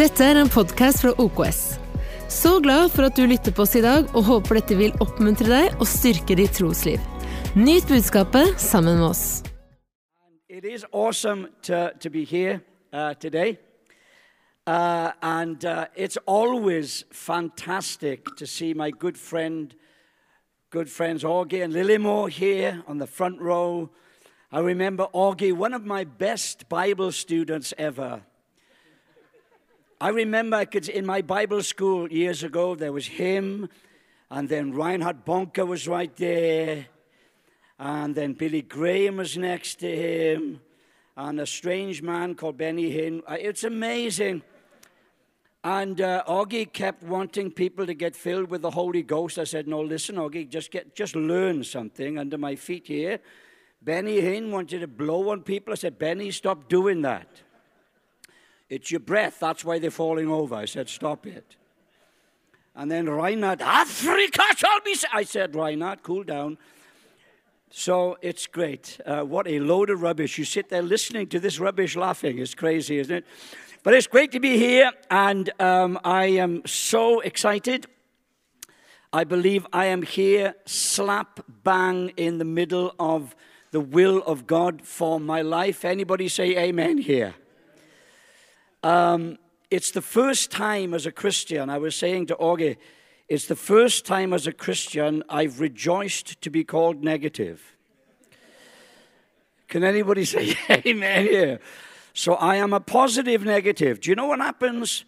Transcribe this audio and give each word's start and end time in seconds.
Dette 0.00 0.24
er 0.24 0.38
en 0.40 0.48
podkast 0.48 1.02
fra 1.02 1.10
OKS. 1.20 1.58
Så 2.32 2.54
glad 2.64 2.88
for 2.88 3.04
at 3.04 3.18
du 3.18 3.26
lytter 3.28 3.52
på 3.52 3.66
oss 3.66 3.74
i 3.76 3.82
dag, 3.84 4.06
og 4.16 4.24
håper 4.24 4.56
dette 4.56 4.78
vil 4.78 4.94
oppmuntre 5.04 5.44
deg 5.50 5.74
og 5.76 5.84
styrke 5.90 6.38
ditt 6.38 6.54
trosliv. 6.56 7.02
Nyt 7.52 7.84
budskapet 7.84 8.54
sammen 8.56 8.96
med 8.96 9.10
oss. 9.10 9.42
It 10.48 10.64
is 10.64 10.86
awesome 10.92 11.50
to, 11.68 11.90
to 12.00 12.08
be 12.08 12.24
here 12.24 12.62
uh, 12.94 13.12
today. 13.20 13.58
Uh, 14.66 15.12
and 15.20 15.66
uh, 15.66 15.84
it's 15.94 16.16
always 16.24 17.04
fantastic 17.12 18.24
to 18.38 18.46
see 18.46 18.72
my 18.72 18.90
good 18.90 19.18
friend, 19.18 19.74
good 20.70 20.88
friends 20.88 21.24
Augie 21.24 21.62
and 21.62 21.74
Lillimore 21.74 22.30
here 22.30 22.82
on 22.88 22.96
the 22.96 23.06
front 23.06 23.38
row. 23.38 23.90
I 24.50 24.60
remember 24.60 25.08
Augie, 25.12 25.52
one 25.52 25.74
of 25.74 25.84
my 25.84 26.04
best 26.04 26.70
Bible 26.70 27.12
students 27.12 27.74
ever. 27.76 28.22
I 30.02 30.08
remember 30.08 30.62
in 30.62 31.04
my 31.04 31.20
Bible 31.20 31.62
school 31.62 32.10
years 32.10 32.42
ago, 32.42 32.74
there 32.74 32.90
was 32.90 33.06
him, 33.06 33.68
and 34.30 34.48
then 34.48 34.72
Reinhard 34.72 35.26
Bonnke 35.26 35.66
was 35.66 35.86
right 35.86 36.16
there, 36.16 36.86
and 37.78 38.14
then 38.14 38.32
Billy 38.32 38.62
Graham 38.62 39.18
was 39.18 39.36
next 39.36 39.74
to 39.80 39.94
him, 39.94 40.62
and 41.18 41.38
a 41.38 41.44
strange 41.44 42.00
man 42.00 42.34
called 42.34 42.56
Benny 42.56 42.90
Hinn. 42.90 43.20
Uh, 43.26 43.36
It's 43.38 43.62
amazing. 43.62 44.40
And 45.62 46.00
uh, 46.00 46.24
Augie 46.26 46.72
kept 46.72 47.02
wanting 47.02 47.50
people 47.50 47.84
to 47.84 47.92
get 47.92 48.16
filled 48.16 48.48
with 48.48 48.62
the 48.62 48.70
Holy 48.70 49.02
Ghost. 49.02 49.38
I 49.38 49.44
said, 49.44 49.68
"No, 49.68 49.82
listen, 49.82 50.16
Augie, 50.16 50.48
just 50.48 50.70
get, 50.70 50.94
just 50.94 51.14
learn 51.14 51.62
something 51.62 52.16
under 52.16 52.38
my 52.38 52.56
feet 52.56 52.86
here." 52.86 53.20
Benny 53.82 54.22
Hinn 54.22 54.50
wanted 54.50 54.80
to 54.80 54.86
blow 54.86 55.28
on 55.28 55.42
people. 55.42 55.74
I 55.74 55.76
said, 55.76 55.98
"Benny, 55.98 56.30
stop 56.30 56.70
doing 56.70 57.02
that." 57.02 57.42
It's 58.70 58.90
your 58.90 59.00
breath. 59.00 59.38
That's 59.40 59.64
why 59.64 59.80
they're 59.80 59.90
falling 59.90 60.28
over. 60.28 60.54
I 60.54 60.64
said, 60.64 60.88
stop 60.88 61.26
it. 61.26 61.56
And 62.74 62.90
then 62.90 63.06
Reinhard, 63.10 63.60
Africa 63.60 64.42
shall 64.56 64.80
be. 64.82 64.94
sa-" 64.94 65.08
I 65.12 65.24
said, 65.24 65.54
Reinhard, 65.54 66.02
cool 66.02 66.22
down. 66.22 66.56
So 67.70 68.16
it's 68.22 68.46
great. 68.46 68.98
Uh, 69.04 69.22
what 69.22 69.46
a 69.46 69.58
load 69.60 69.90
of 69.90 70.02
rubbish. 70.02 70.38
You 70.38 70.44
sit 70.44 70.68
there 70.70 70.82
listening 70.82 71.26
to 71.28 71.40
this 71.40 71.58
rubbish 71.58 71.96
laughing. 71.96 72.38
It's 72.38 72.54
crazy, 72.54 72.98
isn't 72.98 73.14
it? 73.14 73.26
But 73.82 73.94
it's 73.94 74.06
great 74.06 74.32
to 74.32 74.40
be 74.40 74.58
here, 74.58 74.90
and 75.10 75.50
um, 75.58 75.98
I 76.04 76.26
am 76.26 76.62
so 76.66 77.20
excited. 77.20 77.86
I 79.12 79.24
believe 79.24 79.66
I 79.72 79.86
am 79.86 80.02
here 80.02 80.54
slap 80.66 81.40
bang 81.48 82.12
in 82.16 82.38
the 82.38 82.44
middle 82.44 82.94
of 82.98 83.34
the 83.70 83.80
will 83.80 84.18
of 84.22 84.46
God 84.46 84.82
for 84.82 85.18
my 85.18 85.42
life. 85.42 85.84
Anybody 85.84 86.28
say 86.28 86.56
amen 86.58 86.98
here? 86.98 87.34
Um, 88.82 89.38
it's 89.70 89.90
the 89.90 90.02
first 90.02 90.50
time 90.50 90.94
as 90.94 91.06
a 91.06 91.12
Christian, 91.12 91.70
I 91.70 91.78
was 91.78 91.94
saying 91.94 92.26
to 92.26 92.36
Augie, 92.36 92.76
it's 93.28 93.46
the 93.46 93.56
first 93.56 94.04
time 94.04 94.32
as 94.32 94.46
a 94.46 94.52
Christian 94.52 95.22
I've 95.28 95.60
rejoiced 95.60 96.40
to 96.42 96.50
be 96.50 96.64
called 96.64 97.04
negative. 97.04 97.76
Can 99.68 99.84
anybody 99.84 100.24
say 100.34 100.56
amen 100.70 101.26
here? 101.26 101.60
So 102.12 102.34
I 102.34 102.56
am 102.56 102.72
a 102.72 102.80
positive 102.80 103.44
negative. 103.44 104.00
Do 104.00 104.10
you 104.10 104.16
know 104.16 104.26
what 104.26 104.40
happens 104.40 105.04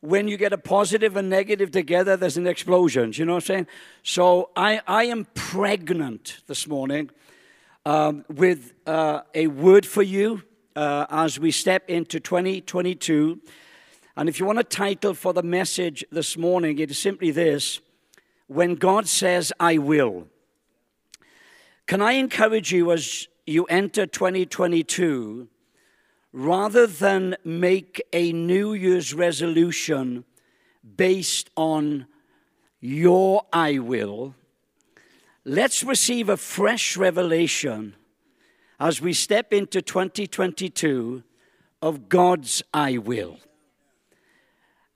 when 0.00 0.28
you 0.28 0.36
get 0.36 0.52
a 0.52 0.58
positive 0.58 1.16
and 1.16 1.30
negative 1.30 1.70
together? 1.70 2.16
There's 2.16 2.36
an 2.36 2.46
explosion. 2.46 3.12
Do 3.12 3.20
you 3.20 3.24
know 3.24 3.34
what 3.34 3.44
I'm 3.44 3.46
saying? 3.46 3.66
So 4.02 4.50
I, 4.54 4.82
I 4.86 5.04
am 5.04 5.26
pregnant 5.34 6.42
this 6.46 6.68
morning 6.68 7.10
um, 7.86 8.26
with 8.28 8.74
uh, 8.86 9.22
a 9.34 9.46
word 9.46 9.86
for 9.86 10.02
you 10.02 10.42
uh, 10.76 11.06
as 11.10 11.38
we 11.38 11.50
step 11.50 11.88
into 11.88 12.20
2022. 12.20 13.40
And 14.16 14.28
if 14.28 14.38
you 14.38 14.46
want 14.46 14.58
a 14.58 14.64
title 14.64 15.14
for 15.14 15.32
the 15.32 15.42
message 15.42 16.04
this 16.10 16.36
morning, 16.36 16.78
it 16.78 16.90
is 16.90 16.98
simply 16.98 17.30
this 17.30 17.80
When 18.46 18.74
God 18.74 19.08
Says, 19.08 19.52
I 19.58 19.78
Will. 19.78 20.28
Can 21.86 22.00
I 22.00 22.12
encourage 22.12 22.72
you 22.72 22.92
as 22.92 23.28
you 23.46 23.64
enter 23.64 24.06
2022, 24.06 25.48
rather 26.32 26.86
than 26.86 27.36
make 27.44 28.02
a 28.12 28.32
New 28.32 28.72
Year's 28.72 29.12
resolution 29.12 30.24
based 30.96 31.50
on 31.56 32.06
your 32.80 33.44
I 33.52 33.78
will, 33.78 34.34
let's 35.44 35.84
receive 35.84 36.28
a 36.28 36.36
fresh 36.36 36.96
revelation 36.96 37.94
as 38.78 39.00
we 39.00 39.12
step 39.12 39.52
into 39.52 39.80
2022 39.80 41.22
of 41.80 42.08
God's 42.08 42.62
I 42.72 42.98
will. 42.98 43.38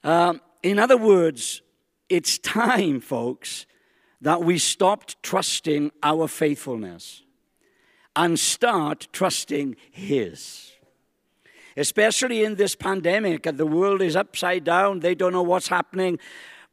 Um, 0.03 0.41
in 0.63 0.79
other 0.79 0.97
words, 0.97 1.61
it's 2.09 2.37
time, 2.39 2.99
folks, 2.99 3.65
that 4.21 4.43
we 4.43 4.57
stopped 4.57 5.21
trusting 5.23 5.91
our 6.03 6.27
faithfulness 6.27 7.23
and 8.15 8.39
start 8.39 9.07
trusting 9.13 9.75
His. 9.91 10.71
Especially 11.77 12.43
in 12.43 12.55
this 12.55 12.75
pandemic, 12.75 13.45
and 13.45 13.57
the 13.57 13.65
world 13.65 14.01
is 14.01 14.15
upside 14.15 14.63
down, 14.63 14.99
they 14.99 15.15
don't 15.15 15.31
know 15.31 15.43
what's 15.43 15.69
happening. 15.69 16.19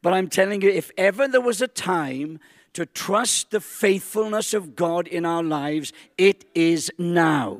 But 0.01 0.13
I'm 0.13 0.27
telling 0.27 0.61
you, 0.61 0.69
if 0.69 0.91
ever 0.97 1.27
there 1.27 1.41
was 1.41 1.61
a 1.61 1.67
time 1.67 2.39
to 2.73 2.85
trust 2.85 3.51
the 3.51 3.61
faithfulness 3.61 4.53
of 4.53 4.75
God 4.75 5.07
in 5.07 5.25
our 5.25 5.43
lives, 5.43 5.93
it 6.17 6.45
is 6.53 6.91
now. 6.97 7.59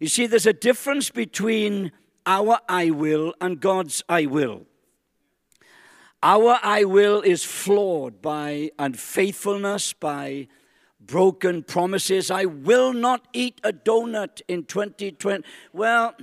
You 0.00 0.08
see, 0.08 0.26
there's 0.26 0.46
a 0.46 0.52
difference 0.52 1.10
between 1.10 1.92
our 2.26 2.58
I 2.68 2.90
will 2.90 3.34
and 3.40 3.60
God's 3.60 4.02
I 4.08 4.26
will. 4.26 4.66
Our 6.22 6.60
I 6.62 6.84
will 6.84 7.20
is 7.22 7.44
flawed 7.44 8.22
by 8.22 8.70
unfaithfulness, 8.78 9.92
by 9.92 10.46
broken 11.00 11.64
promises. 11.64 12.30
I 12.30 12.44
will 12.44 12.92
not 12.92 13.26
eat 13.32 13.60
a 13.64 13.72
donut 13.72 14.40
in 14.46 14.64
2020. 14.64 15.44
Well, 15.72 16.14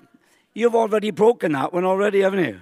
you've 0.53 0.75
already 0.75 1.11
broken 1.11 1.51
that 1.51 1.73
one 1.73 1.83
already, 1.83 2.21
haven't 2.21 2.45
you? 2.45 2.59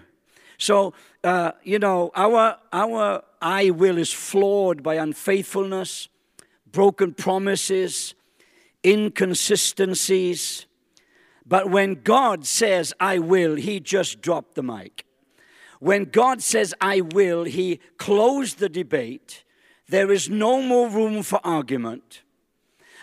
So, 0.57 0.93
uh, 1.23 1.51
you 1.63 1.77
know, 1.77 2.11
our, 2.15 2.57
our 2.73 3.23
I 3.41 3.69
will 3.69 3.97
is 3.97 4.11
flawed 4.11 4.83
by 4.83 4.95
unfaithfulness, 4.95 6.09
broken 6.71 7.13
promises, 7.13 8.15
inconsistencies. 8.85 10.65
But 11.45 11.69
when 11.69 12.01
God 12.03 12.45
says, 12.45 12.93
I 12.99 13.19
will, 13.19 13.55
He 13.55 13.79
just 13.79 14.21
dropped 14.21 14.55
the 14.55 14.63
mic. 14.63 15.05
When 15.79 16.05
God 16.05 16.41
says, 16.41 16.73
I 16.81 17.01
will, 17.01 17.43
He 17.43 17.79
closed 17.97 18.59
the 18.59 18.69
debate. 18.69 19.43
There 19.87 20.11
is 20.11 20.29
no 20.29 20.61
more 20.61 20.89
room 20.89 21.23
for 21.23 21.39
argument. 21.43 22.23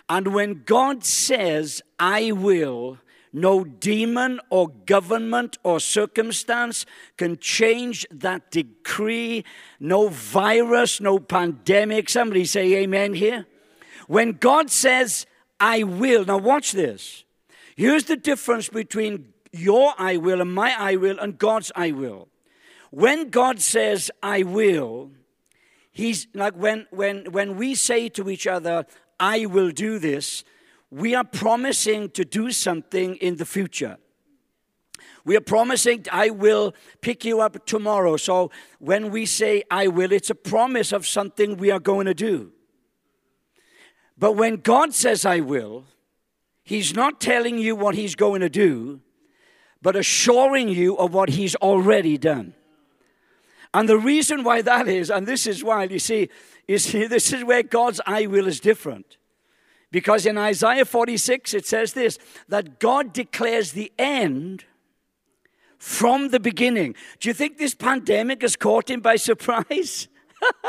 And 0.09 0.35
when 0.35 0.65
God 0.65 1.05
says, 1.05 1.81
I 1.99 2.33
will, 2.33 2.99
no 3.35 3.65
demon 3.65 4.41
or 4.49 4.69
government 4.69 5.59
or 5.65 5.81
circumstance 5.81 6.87
can 7.17 7.37
change 7.37 8.07
that 8.13 8.53
decree. 8.53 9.45
No 9.81 10.09
virus, 10.09 11.01
no 11.01 11.19
pandemic. 11.19 12.09
Somebody 12.09 12.45
say 12.45 12.73
amen 12.75 13.15
here. 13.15 13.47
When 14.07 14.33
God 14.33 14.71
says, 14.71 15.27
I 15.59 15.83
will, 15.83 16.25
now 16.25 16.39
watch 16.39 16.73
this. 16.73 17.25
Here's 17.77 18.05
the 18.05 18.17
difference 18.17 18.69
between 18.69 19.33
your 19.51 19.95
I 19.99 20.17
will 20.17 20.41
and 20.41 20.55
my 20.55 20.73
I 20.79 20.95
will 20.95 21.19
and 21.19 21.37
God's 21.37 21.73
I 21.75 21.91
will. 21.91 22.29
When 22.91 23.31
God 23.31 23.61
says, 23.61 24.13
I 24.23 24.45
will, 24.45 25.11
He's 25.91 26.29
like 26.35 26.55
when, 26.55 26.87
when, 26.91 27.33
when 27.33 27.57
we 27.57 27.75
say 27.75 28.09
to 28.11 28.31
each 28.31 28.47
other, 28.47 28.87
I 29.19 29.47
will 29.47 29.71
do 29.71 29.99
this, 29.99 30.45
we 30.95 31.13
are 31.17 31.25
promising 31.25 32.09
to 32.11 32.25
do 32.25 32.53
something 32.53 33.17
in 33.17 33.35
the 33.37 33.45
future. 33.45 33.97
We 35.25 35.37
are 35.37 35.41
promising, 35.41 36.07
I 36.13 36.31
will 36.31 36.73
pick 37.01 37.25
you 37.25 37.41
up 37.41 37.67
tomorrow. 37.67 38.17
So 38.17 38.53
when 38.79 39.11
we 39.11 39.27
say, 39.27 39.65
I 39.73 39.89
will, 39.89 40.13
it's 40.13 40.31
a 40.31 40.37
promise 40.37 40.93
of 40.93 41.05
something 41.05 41.57
we 41.57 41.73
are 41.73 41.81
going 41.81 42.07
to 42.07 42.15
do. 42.15 42.53
But 44.17 44.33
when 44.33 44.59
God 44.59 44.95
says, 44.95 45.27
I 45.27 45.41
will, 45.41 45.85
He's 46.63 46.95
not 46.95 47.21
telling 47.21 47.59
you 47.59 47.75
what 47.75 47.97
He's 47.97 48.15
going 48.15 48.41
to 48.43 48.49
do, 48.49 49.01
but 49.83 49.97
assuring 49.97 50.69
you 50.69 50.97
of 50.97 51.13
what 51.13 51.31
He's 51.31 51.57
already 51.57 52.17
done. 52.19 52.55
And 53.73 53.89
the 53.89 53.99
reason 53.99 54.45
why 54.45 54.63
that 54.63 54.87
is, 54.87 55.11
and 55.11 55.27
this 55.27 55.49
is 55.49 55.65
why, 55.65 55.85
you 55.85 55.99
see, 55.99 56.29
you 56.69 56.79
see, 56.79 57.07
this 57.09 57.33
is 57.33 57.43
where 57.43 57.65
God's 57.65 58.01
I 58.07 58.27
will 58.27 58.47
is 58.47 58.61
different. 58.61 59.17
Because 59.95 60.27
in 60.27 60.37
Isaiah 60.37 60.85
46, 60.85 61.55
it 61.55 61.67
says 61.67 61.93
this 61.93 62.19
that 62.49 62.81
God 62.81 63.13
declares 63.13 63.71
the 63.71 63.93
end 63.97 64.65
from 65.79 66.31
the 66.31 66.41
beginning. 66.41 66.97
Do 67.21 67.29
you 67.29 67.33
think 67.33 67.59
this 67.59 67.77
pandemic 67.77 68.43
has 68.43 68.57
caught 68.57 68.91
him 68.91 68.99
by 68.99 69.15
surprise? 69.31 70.09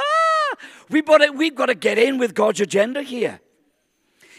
we've, 0.90 1.04
got 1.04 1.66
to, 1.66 1.74
get 1.74 1.98
in 1.98 2.20
with 2.20 2.36
God's 2.36 2.62
agenda 2.62 3.02
here. 3.02 3.40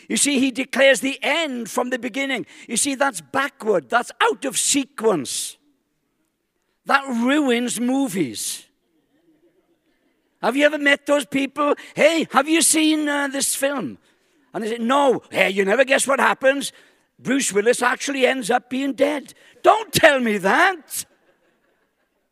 You 0.09 0.17
see, 0.17 0.39
he 0.39 0.53
declares 0.53 1.01
the 1.01 1.19
end 1.21 1.69
from 1.69 1.91
the 1.91 1.99
beginning. 1.99 2.47
You 2.69 2.77
see, 2.77 2.95
that's 2.95 3.21
backward, 3.21 3.91
that's 3.91 4.13
out 4.21 4.45
of 4.45 4.57
sequence. 4.57 5.57
That 6.85 7.05
ruins 7.09 7.81
movies. 7.81 8.67
Have 10.41 10.55
you 10.55 10.65
ever 10.65 10.79
met 10.79 11.07
those 11.07 11.27
people? 11.27 11.75
Hey, 11.97 12.29
have 12.31 12.49
you 12.49 12.63
seen 12.63 13.09
uh, 13.09 13.27
this 13.27 13.57
film? 13.57 13.99
And 14.57 14.65
they 14.65 14.71
said, 14.71 14.81
No. 14.81 15.21
Hey, 15.31 15.51
you 15.51 15.67
never 15.67 15.85
guess 15.85 16.09
what 16.09 16.19
happens? 16.19 16.73
Bruce 17.19 17.53
Willis 17.53 17.83
actually 17.83 18.25
ends 18.25 18.51
up 18.51 18.71
being 18.71 18.95
dead. 18.95 19.35
Don't 19.63 19.93
tell 19.93 20.19
me 20.19 20.39
that. 20.39 21.05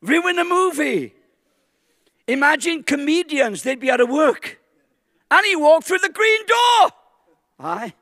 Ruin 0.00 0.38
a 0.38 0.44
movie. 0.44 1.14
Imagine 2.26 2.82
comedians, 2.82 3.62
they'd 3.62 3.78
be 3.78 3.90
out 3.90 4.00
of 4.00 4.08
work. 4.08 4.58
And 5.30 5.44
he 5.44 5.54
walked 5.54 5.86
through 5.86 5.98
the 5.98 6.08
green 6.08 6.40
door. 6.46 6.90
Aye. 7.60 7.92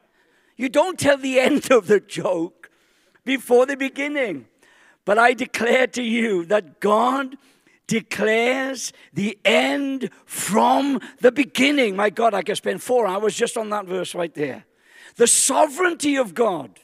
You 0.57 0.69
don't 0.69 1.01
tell 1.01 1.19
the 1.19 1.41
end 1.49 1.73
of 1.73 1.89
the 1.89 1.99
joke 1.99 2.71
before 3.25 3.67
the 3.67 3.77
beginning. 3.77 4.47
But 5.05 5.19
I 5.19 5.33
declare 5.33 5.89
to 5.89 6.03
you 6.03 6.45
that 6.45 6.79
God 6.79 7.37
declares 7.87 8.93
the 9.13 9.39
end 9.45 10.11
from 10.25 11.01
the 11.21 11.33
beginning. 11.33 11.97
My 11.97 12.11
God, 12.11 12.35
I 12.35 12.43
could 12.43 12.57
spend 12.57 12.83
four 12.83 13.07
hours 13.07 13.35
just 13.35 13.57
on 13.57 13.71
that 13.71 13.87
verse 13.87 14.15
right 14.15 14.33
there. 14.35 14.65
The 15.17 15.27
sovereignty 15.27 16.17
of 16.17 16.35
God 16.35 16.81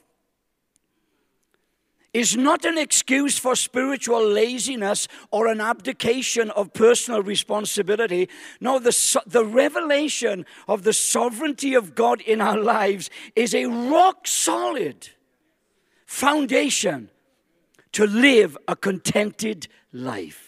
is 2.13 2.37
not 2.37 2.65
an 2.65 2.79
excuse 2.79 3.39
for 3.39 3.55
spiritual 3.55 4.27
laziness 4.27 5.09
or 5.31 5.47
an 5.47 5.61
abdication 5.61 6.51
of 6.51 6.73
personal 6.73 7.23
responsibility. 7.23 8.29
No, 8.61 8.79
the, 8.79 9.23
the 9.27 9.45
revelation 9.45 10.47
of 10.67 10.85
the 10.85 10.93
sovereignty 10.93 11.75
of 11.75 11.95
God 11.95 12.21
in 12.23 12.41
our 12.41 12.59
lives 12.59 13.11
is 13.37 13.55
a 13.55 13.67
rock 13.67 14.27
solid 14.27 15.09
foundation 16.07 17.11
to 17.93 18.07
live 18.07 18.57
a 18.67 18.75
contented 18.75 19.69
life. 19.93 20.48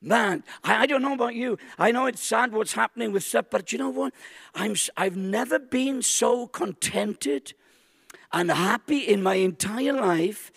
Man, 0.00 0.44
I, 0.62 0.82
I, 0.82 0.86
don't 0.86 1.02
know 1.02 1.14
about 1.14 1.34
you. 1.34 1.58
I 1.76 1.90
know 1.90 2.06
it's 2.06 2.22
sad 2.22 2.52
what's 2.52 2.74
happening 2.74 3.10
with 3.10 3.24
stuff, 3.24 3.46
but 3.50 3.72
you 3.72 3.78
know 3.78 3.88
what? 3.88 4.14
I'm, 4.54 4.76
I've 4.96 5.16
never 5.16 5.58
been 5.58 6.02
so 6.02 6.46
contented 6.46 7.54
and 8.32 8.50
happy 8.50 8.98
in 8.98 9.22
my 9.22 9.34
entire 9.34 9.92
life, 9.92 10.52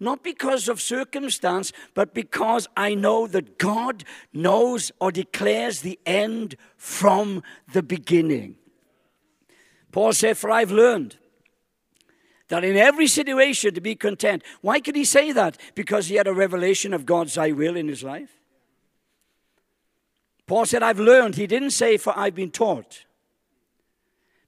not 0.00 0.22
because 0.22 0.68
of 0.68 0.80
circumstance, 0.80 1.72
but 1.92 2.14
because 2.14 2.68
I 2.76 2.94
know 2.94 3.26
that 3.26 3.58
God 3.58 4.04
knows 4.32 4.92
or 4.98 5.12
declares 5.12 5.80
the 5.82 5.98
end 6.06 6.56
from 6.76 7.42
the 7.72 7.82
beginning. 7.82 8.56
Paul 9.92 10.14
said, 10.14 10.38
For 10.38 10.50
I've 10.50 10.72
learned 10.72 11.16
that 12.48 12.64
in 12.64 12.76
every 12.76 13.08
situation 13.08 13.74
to 13.74 13.80
be 13.80 13.94
content. 13.94 14.42
Why 14.62 14.80
could 14.80 14.96
he 14.96 15.04
say 15.04 15.32
that? 15.32 15.58
Because 15.74 16.08
he 16.08 16.14
had 16.14 16.26
a 16.26 16.34
revelation 16.34 16.94
of 16.94 17.04
God's 17.04 17.36
I 17.36 17.50
will 17.50 17.76
in 17.76 17.88
his 17.88 18.02
life. 18.02 18.40
Paul 20.46 20.66
said, 20.66 20.82
I've 20.82 21.00
learned. 21.00 21.34
He 21.34 21.46
didn't 21.46 21.70
say, 21.70 21.96
For 21.96 22.16
I've 22.16 22.34
been 22.34 22.50
taught. 22.50 23.04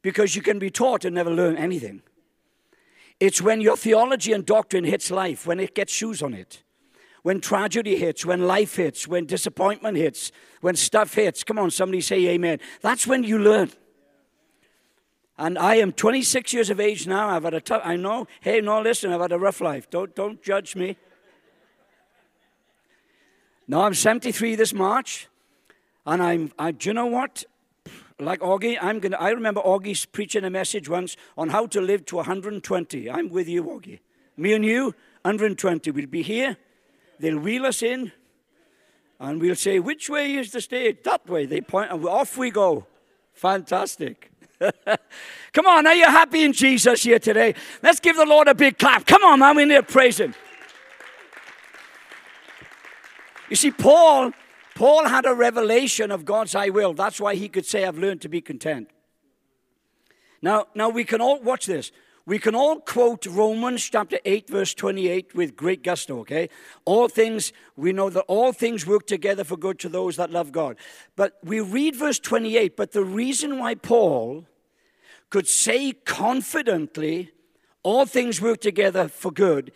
Because 0.02 0.36
you 0.36 0.42
can 0.42 0.58
be 0.58 0.70
taught 0.70 1.04
and 1.04 1.14
never 1.14 1.30
learn 1.30 1.56
anything. 1.56 2.02
It's 3.20 3.42
when 3.42 3.60
your 3.60 3.76
theology 3.76 4.32
and 4.32 4.46
doctrine 4.46 4.84
hits 4.84 5.10
life, 5.10 5.46
when 5.46 5.58
it 5.58 5.74
gets 5.74 5.92
shoes 5.92 6.22
on 6.22 6.34
it, 6.34 6.62
when 7.22 7.40
tragedy 7.40 7.96
hits, 7.96 8.24
when 8.24 8.46
life 8.46 8.76
hits, 8.76 9.08
when 9.08 9.26
disappointment 9.26 9.96
hits, 9.96 10.30
when 10.60 10.76
stuff 10.76 11.14
hits. 11.14 11.42
Come 11.42 11.58
on, 11.58 11.72
somebody 11.72 12.00
say 12.00 12.24
amen. 12.28 12.60
That's 12.80 13.08
when 13.08 13.24
you 13.24 13.38
learn. 13.38 13.72
And 15.36 15.58
I 15.58 15.76
am 15.76 15.92
26 15.92 16.52
years 16.52 16.70
of 16.70 16.78
age 16.78 17.06
now. 17.08 17.28
I've 17.28 17.44
had 17.44 17.54
a 17.54 17.60
tough, 17.60 17.82
I 17.84 17.96
know, 17.96 18.26
hey, 18.40 18.60
no, 18.60 18.80
listen, 18.80 19.12
I've 19.12 19.20
had 19.20 19.32
a 19.32 19.38
rough 19.38 19.60
life. 19.60 19.90
Don't, 19.90 20.14
don't 20.14 20.40
judge 20.42 20.76
me. 20.76 20.96
No, 23.66 23.82
I'm 23.82 23.94
73 23.94 24.54
this 24.54 24.72
March. 24.72 25.28
And 26.08 26.22
I'm, 26.22 26.52
I, 26.58 26.70
do 26.70 26.88
you 26.88 26.94
know 26.94 27.04
what? 27.04 27.44
Like 28.18 28.40
Augie, 28.40 28.78
I'm 28.80 28.98
gonna, 28.98 29.18
I 29.18 29.28
remember 29.28 29.60
Augie's 29.60 30.06
preaching 30.06 30.42
a 30.42 30.48
message 30.48 30.88
once 30.88 31.18
on 31.36 31.50
how 31.50 31.66
to 31.66 31.82
live 31.82 32.06
to 32.06 32.16
120. 32.16 33.10
I'm 33.10 33.28
with 33.28 33.46
you, 33.46 33.62
Augie. 33.64 33.98
Me 34.34 34.54
and 34.54 34.64
you, 34.64 34.84
120. 35.22 35.90
We'll 35.90 36.06
be 36.06 36.22
here. 36.22 36.56
They'll 37.20 37.38
wheel 37.38 37.66
us 37.66 37.82
in. 37.82 38.12
And 39.20 39.38
we'll 39.38 39.54
say, 39.54 39.80
which 39.80 40.08
way 40.08 40.36
is 40.36 40.50
the 40.50 40.62
stage? 40.62 41.02
That 41.04 41.28
way. 41.28 41.44
They 41.44 41.60
point, 41.60 41.92
and 41.92 42.02
off 42.06 42.38
we 42.38 42.50
go. 42.52 42.86
Fantastic. 43.34 44.30
Come 45.52 45.66
on, 45.66 45.86
are 45.86 45.94
you 45.94 46.06
happy 46.06 46.42
in 46.42 46.54
Jesus 46.54 47.02
here 47.02 47.18
today? 47.18 47.54
Let's 47.82 48.00
give 48.00 48.16
the 48.16 48.24
Lord 48.24 48.48
a 48.48 48.54
big 48.54 48.78
clap. 48.78 49.04
Come 49.04 49.24
on, 49.24 49.40
man, 49.40 49.56
we 49.56 49.66
need 49.66 49.74
to 49.74 49.82
praise 49.82 50.18
Him. 50.18 50.34
You 53.50 53.56
see, 53.56 53.72
Paul 53.72 54.32
Paul 54.78 55.08
had 55.08 55.26
a 55.26 55.34
revelation 55.34 56.12
of 56.12 56.24
God's 56.24 56.54
I 56.54 56.68
will. 56.68 56.92
That's 56.94 57.20
why 57.20 57.34
he 57.34 57.48
could 57.48 57.66
say, 57.66 57.84
I've 57.84 57.98
learned 57.98 58.20
to 58.20 58.28
be 58.28 58.40
content. 58.40 58.88
Now, 60.40 60.66
now 60.72 60.88
we 60.88 61.02
can 61.02 61.20
all 61.20 61.40
watch 61.40 61.66
this. 61.66 61.90
We 62.26 62.38
can 62.38 62.54
all 62.54 62.78
quote 62.78 63.26
Romans 63.26 63.82
chapter 63.82 64.20
8, 64.24 64.48
verse 64.48 64.74
28 64.74 65.34
with 65.34 65.56
great 65.56 65.82
gusto, 65.82 66.20
okay? 66.20 66.48
All 66.84 67.08
things, 67.08 67.52
we 67.74 67.92
know 67.92 68.08
that 68.08 68.20
all 68.28 68.52
things 68.52 68.86
work 68.86 69.04
together 69.08 69.42
for 69.42 69.56
good 69.56 69.80
to 69.80 69.88
those 69.88 70.14
that 70.14 70.30
love 70.30 70.52
God. 70.52 70.76
But 71.16 71.40
we 71.42 71.58
read 71.58 71.96
verse 71.96 72.20
28, 72.20 72.76
but 72.76 72.92
the 72.92 73.02
reason 73.02 73.58
why 73.58 73.74
Paul 73.74 74.46
could 75.28 75.48
say 75.48 75.90
confidently, 75.90 77.32
all 77.82 78.06
things 78.06 78.40
work 78.40 78.60
together 78.60 79.08
for 79.08 79.32
good, 79.32 79.72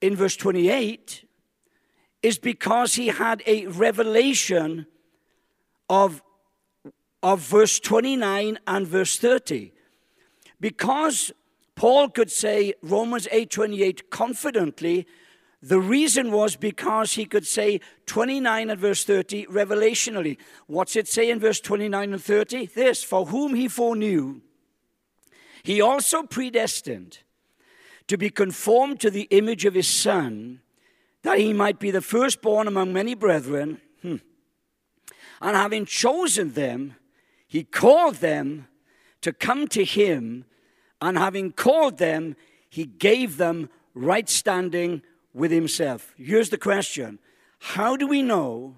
in 0.00 0.14
verse 0.14 0.36
28 0.36 1.25
is 2.22 2.38
because 2.38 2.94
he 2.94 3.08
had 3.08 3.42
a 3.46 3.66
revelation 3.66 4.86
of, 5.88 6.22
of 7.22 7.40
verse 7.40 7.78
29 7.78 8.58
and 8.66 8.86
verse 8.86 9.18
30. 9.18 9.72
Because 10.60 11.32
Paul 11.74 12.08
could 12.08 12.30
say 12.30 12.74
Romans 12.82 13.28
8:28 13.30 14.10
confidently, 14.10 15.06
the 15.62 15.80
reason 15.80 16.32
was 16.32 16.56
because 16.56 17.14
he 17.14 17.24
could 17.24 17.46
say 17.46 17.80
29 18.06 18.70
and 18.70 18.80
verse 18.80 19.04
30 19.04 19.46
revelationally. 19.46 20.38
What's 20.66 20.96
it 20.96 21.08
say 21.08 21.30
in 21.30 21.40
verse 21.40 21.60
29 21.60 22.12
and 22.12 22.22
30? 22.22 22.66
This, 22.66 23.02
for 23.02 23.26
whom 23.26 23.54
he 23.54 23.68
foreknew, 23.68 24.40
he 25.62 25.80
also 25.80 26.22
predestined 26.22 27.18
to 28.06 28.16
be 28.16 28.30
conformed 28.30 29.00
to 29.00 29.10
the 29.10 29.26
image 29.30 29.64
of 29.64 29.74
his 29.74 29.88
son 29.88 30.60
that 31.26 31.40
he 31.40 31.52
might 31.52 31.80
be 31.80 31.90
the 31.90 32.00
firstborn 32.00 32.68
among 32.68 32.92
many 32.92 33.14
brethren. 33.14 33.80
Hmm. 34.00 34.16
And 35.40 35.56
having 35.56 35.84
chosen 35.84 36.52
them, 36.52 36.94
he 37.48 37.64
called 37.64 38.16
them 38.16 38.68
to 39.22 39.32
come 39.32 39.66
to 39.68 39.84
him. 39.84 40.44
And 41.00 41.18
having 41.18 41.50
called 41.50 41.98
them, 41.98 42.36
he 42.70 42.86
gave 42.86 43.38
them 43.38 43.70
right 43.92 44.28
standing 44.28 45.02
with 45.34 45.50
himself. 45.50 46.14
Here's 46.16 46.50
the 46.50 46.58
question 46.58 47.18
How 47.58 47.96
do 47.96 48.06
we 48.06 48.22
know 48.22 48.76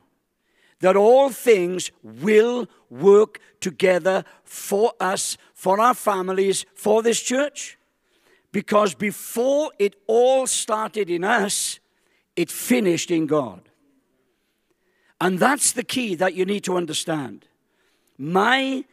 that 0.80 0.96
all 0.96 1.28
things 1.28 1.90
will 2.02 2.66
work 2.88 3.40
together 3.60 4.24
for 4.42 4.92
us, 4.98 5.36
for 5.52 5.78
our 5.80 5.94
families, 5.94 6.64
for 6.74 7.02
this 7.02 7.20
church? 7.20 7.76
Because 8.52 8.94
before 8.94 9.70
it 9.78 9.96
all 10.06 10.46
started 10.46 11.10
in 11.10 11.24
us, 11.24 11.78
it 12.38 12.52
finished 12.52 13.10
in 13.10 13.26
God. 13.26 13.60
And 15.20 15.40
that's 15.40 15.72
the 15.72 15.82
key 15.82 16.14
that 16.14 16.34
you 16.34 16.44
need 16.44 16.62
to 16.64 16.76
understand. 16.76 17.46
My 18.16 18.84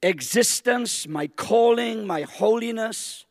existence, 0.00 1.08
my 1.08 1.26
calling, 1.26 2.06
my 2.06 2.22
holiness, 2.22 3.26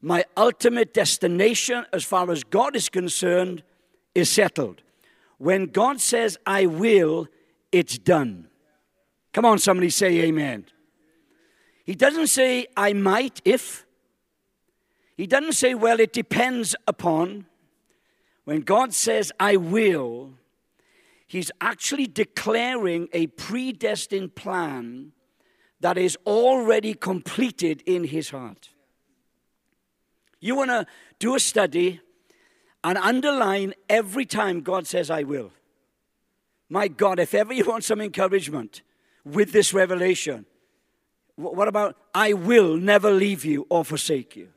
my 0.00 0.24
ultimate 0.34 0.94
destination, 0.94 1.84
as 1.92 2.04
far 2.04 2.30
as 2.30 2.42
God 2.42 2.74
is 2.74 2.88
concerned, 2.88 3.62
is 4.14 4.30
settled. 4.30 4.80
When 5.36 5.66
God 5.66 6.00
says, 6.00 6.38
I 6.46 6.64
will, 6.64 7.28
it's 7.70 7.98
done. 7.98 8.48
Come 9.34 9.44
on, 9.44 9.58
somebody 9.58 9.90
say 9.90 10.20
amen. 10.22 10.64
He 11.84 11.94
doesn't 11.94 12.28
say, 12.28 12.66
I 12.74 12.94
might 12.94 13.42
if. 13.44 13.84
He 15.18 15.26
doesn't 15.26 15.52
say, 15.52 15.74
well, 15.74 16.00
it 16.00 16.14
depends 16.14 16.74
upon. 16.88 17.44
When 18.46 18.60
God 18.60 18.94
says, 18.94 19.32
I 19.40 19.56
will, 19.56 20.34
He's 21.26 21.50
actually 21.60 22.06
declaring 22.06 23.08
a 23.12 23.26
predestined 23.26 24.36
plan 24.36 25.10
that 25.80 25.98
is 25.98 26.16
already 26.24 26.94
completed 26.94 27.82
in 27.86 28.04
His 28.04 28.30
heart. 28.30 28.70
You 30.38 30.54
want 30.54 30.70
to 30.70 30.86
do 31.18 31.34
a 31.34 31.40
study 31.40 32.00
and 32.84 32.96
underline 32.96 33.74
every 33.88 34.24
time 34.24 34.60
God 34.60 34.86
says, 34.86 35.10
I 35.10 35.24
will. 35.24 35.50
My 36.68 36.86
God, 36.86 37.18
if 37.18 37.34
ever 37.34 37.52
you 37.52 37.64
want 37.64 37.82
some 37.82 38.00
encouragement 38.00 38.82
with 39.24 39.50
this 39.50 39.74
revelation, 39.74 40.46
what 41.34 41.66
about, 41.66 41.96
I 42.14 42.32
will 42.32 42.76
never 42.76 43.10
leave 43.10 43.44
you 43.44 43.66
or 43.68 43.84
forsake 43.84 44.36
you? 44.36 44.50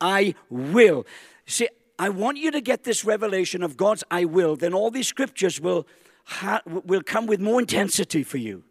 I 0.00 0.34
will. 0.48 1.06
See, 1.44 1.68
I 2.00 2.08
want 2.08 2.38
you 2.38 2.50
to 2.50 2.62
get 2.62 2.84
this 2.84 3.04
revelation 3.04 3.62
of 3.62 3.76
God's 3.76 4.02
I 4.10 4.24
will, 4.24 4.56
then 4.56 4.72
all 4.72 4.90
these 4.90 5.06
scriptures 5.06 5.60
will, 5.60 5.86
ha- 6.24 6.62
will 6.64 7.02
come 7.02 7.26
with 7.26 7.40
more 7.40 7.60
intensity 7.60 8.22
for 8.22 8.38
you. 8.38 8.64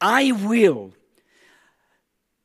I 0.00 0.30
will. 0.30 0.92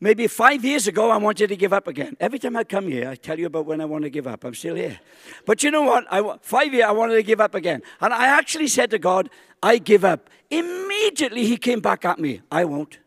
Maybe 0.01 0.25
five 0.25 0.65
years 0.65 0.87
ago, 0.87 1.11
I 1.11 1.17
wanted 1.17 1.49
to 1.49 1.55
give 1.55 1.71
up 1.71 1.87
again. 1.87 2.17
Every 2.19 2.39
time 2.39 2.57
I 2.57 2.63
come 2.63 2.87
here, 2.87 3.07
I 3.07 3.13
tell 3.13 3.37
you 3.37 3.45
about 3.45 3.67
when 3.67 3.79
I 3.79 3.85
want 3.85 4.05
to 4.05 4.09
give 4.09 4.25
up. 4.25 4.43
I'm 4.43 4.55
still 4.55 4.73
here. 4.73 4.99
But 5.45 5.61
you 5.61 5.69
know 5.69 5.83
what? 5.83 6.05
I, 6.11 6.35
five 6.41 6.73
years, 6.73 6.85
I 6.85 6.91
wanted 6.91 7.15
to 7.17 7.23
give 7.23 7.39
up 7.39 7.53
again. 7.53 7.83
And 8.01 8.11
I 8.11 8.25
actually 8.25 8.67
said 8.67 8.89
to 8.89 8.97
God, 8.97 9.29
I 9.61 9.77
give 9.77 10.03
up. 10.03 10.31
Immediately, 10.49 11.45
He 11.45 11.57
came 11.57 11.79
back 11.79 12.05
at 12.05 12.17
me. 12.17 12.41
I 12.51 12.65
won't. 12.65 12.97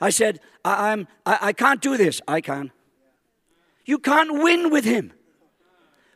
I 0.00 0.10
said, 0.10 0.38
I, 0.64 0.92
I'm, 0.92 1.08
I, 1.26 1.38
I 1.42 1.52
can't 1.52 1.82
do 1.82 1.96
this. 1.96 2.20
I 2.28 2.40
can. 2.40 2.70
You 3.88 3.98
can't 3.98 4.42
win 4.42 4.68
with 4.68 4.84
Him. 4.84 5.14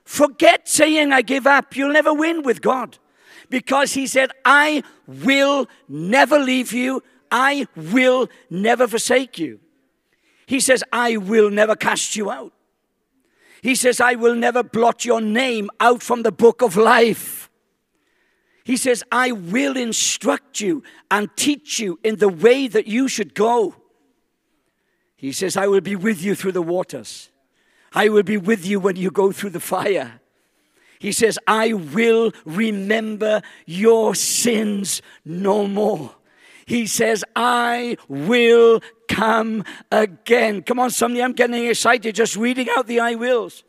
Forget 0.04 0.68
saying, 0.68 1.10
I 1.10 1.22
give 1.22 1.46
up. 1.46 1.74
You'll 1.74 1.94
never 1.94 2.12
win 2.12 2.42
with 2.42 2.60
God. 2.60 2.98
Because 3.48 3.94
He 3.94 4.06
said, 4.06 4.30
I 4.44 4.82
will 5.06 5.66
never 5.88 6.38
leave 6.38 6.74
you, 6.74 7.02
I 7.30 7.66
will 7.74 8.28
never 8.50 8.86
forsake 8.86 9.38
you. 9.38 9.58
He 10.44 10.60
says, 10.60 10.84
I 10.92 11.16
will 11.16 11.48
never 11.48 11.74
cast 11.74 12.14
you 12.14 12.30
out. 12.30 12.52
He 13.62 13.74
says, 13.74 14.02
I 14.02 14.16
will 14.16 14.34
never 14.34 14.62
blot 14.62 15.06
your 15.06 15.22
name 15.22 15.70
out 15.80 16.02
from 16.02 16.24
the 16.24 16.32
book 16.32 16.60
of 16.60 16.76
life. 16.76 17.48
He 18.64 18.76
says, 18.76 19.02
I 19.10 19.32
will 19.32 19.78
instruct 19.78 20.60
you 20.60 20.82
and 21.10 21.34
teach 21.36 21.80
you 21.80 21.98
in 22.04 22.16
the 22.16 22.28
way 22.28 22.68
that 22.68 22.86
you 22.86 23.08
should 23.08 23.34
go. 23.34 23.76
He 25.16 25.32
says, 25.32 25.56
I 25.56 25.68
will 25.68 25.80
be 25.80 25.96
with 25.96 26.22
you 26.22 26.34
through 26.34 26.52
the 26.52 26.60
waters. 26.60 27.30
I 27.94 28.08
will 28.08 28.22
be 28.22 28.36
with 28.36 28.66
you 28.66 28.80
when 28.80 28.96
you 28.96 29.10
go 29.10 29.32
through 29.32 29.50
the 29.50 29.60
fire. 29.60 30.20
He 30.98 31.12
says, 31.12 31.38
I 31.46 31.72
will 31.72 32.32
remember 32.44 33.42
your 33.66 34.14
sins 34.14 35.02
no 35.24 35.66
more. 35.66 36.14
He 36.64 36.86
says, 36.86 37.24
I 37.34 37.96
will 38.08 38.80
come 39.08 39.64
again. 39.90 40.62
Come 40.62 40.78
on, 40.78 40.90
somebody, 40.90 41.22
I'm 41.22 41.32
getting 41.32 41.66
excited 41.66 42.14
just 42.14 42.36
reading 42.36 42.68
out 42.76 42.86
the 42.86 43.00
I 43.00 43.16
wills. 43.16 43.64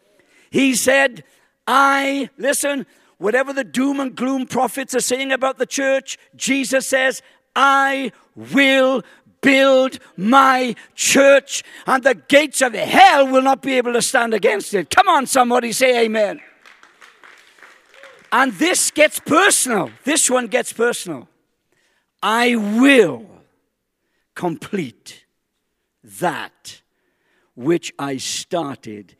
He 0.51 0.75
said, 0.75 1.23
I, 1.67 2.29
listen, 2.37 2.85
whatever 3.17 3.51
the 3.51 3.63
doom 3.63 3.99
and 3.99 4.15
gloom 4.15 4.45
prophets 4.45 4.93
are 4.93 5.01
saying 5.01 5.31
about 5.31 5.57
the 5.57 5.65
church, 5.65 6.19
Jesus 6.35 6.87
says, 6.87 7.23
I 7.55 8.11
will 8.35 9.03
build 9.43 9.99
my 10.17 10.75
church, 10.95 11.63
and 11.85 12.03
the 12.03 12.15
gates 12.15 12.63
of 12.63 12.73
hell 12.73 13.27
will 13.27 13.43
not 13.43 13.61
be 13.61 13.73
able 13.77 13.93
to 13.93 14.01
stand 14.01 14.33
against 14.33 14.73
it. 14.73 14.89
Come 14.89 15.07
on, 15.07 15.27
somebody, 15.27 15.71
say 15.71 16.05
amen. 16.05 16.41
And 18.31 18.51
this 18.53 18.89
gets 18.89 19.19
personal. 19.19 19.91
This 20.05 20.27
one 20.27 20.47
gets 20.47 20.73
personal. 20.73 21.27
I 22.23 22.55
will 22.55 23.27
complete 24.33 25.25
that 26.03 26.81
which 27.55 27.93
I 27.99 28.17
started 28.17 29.15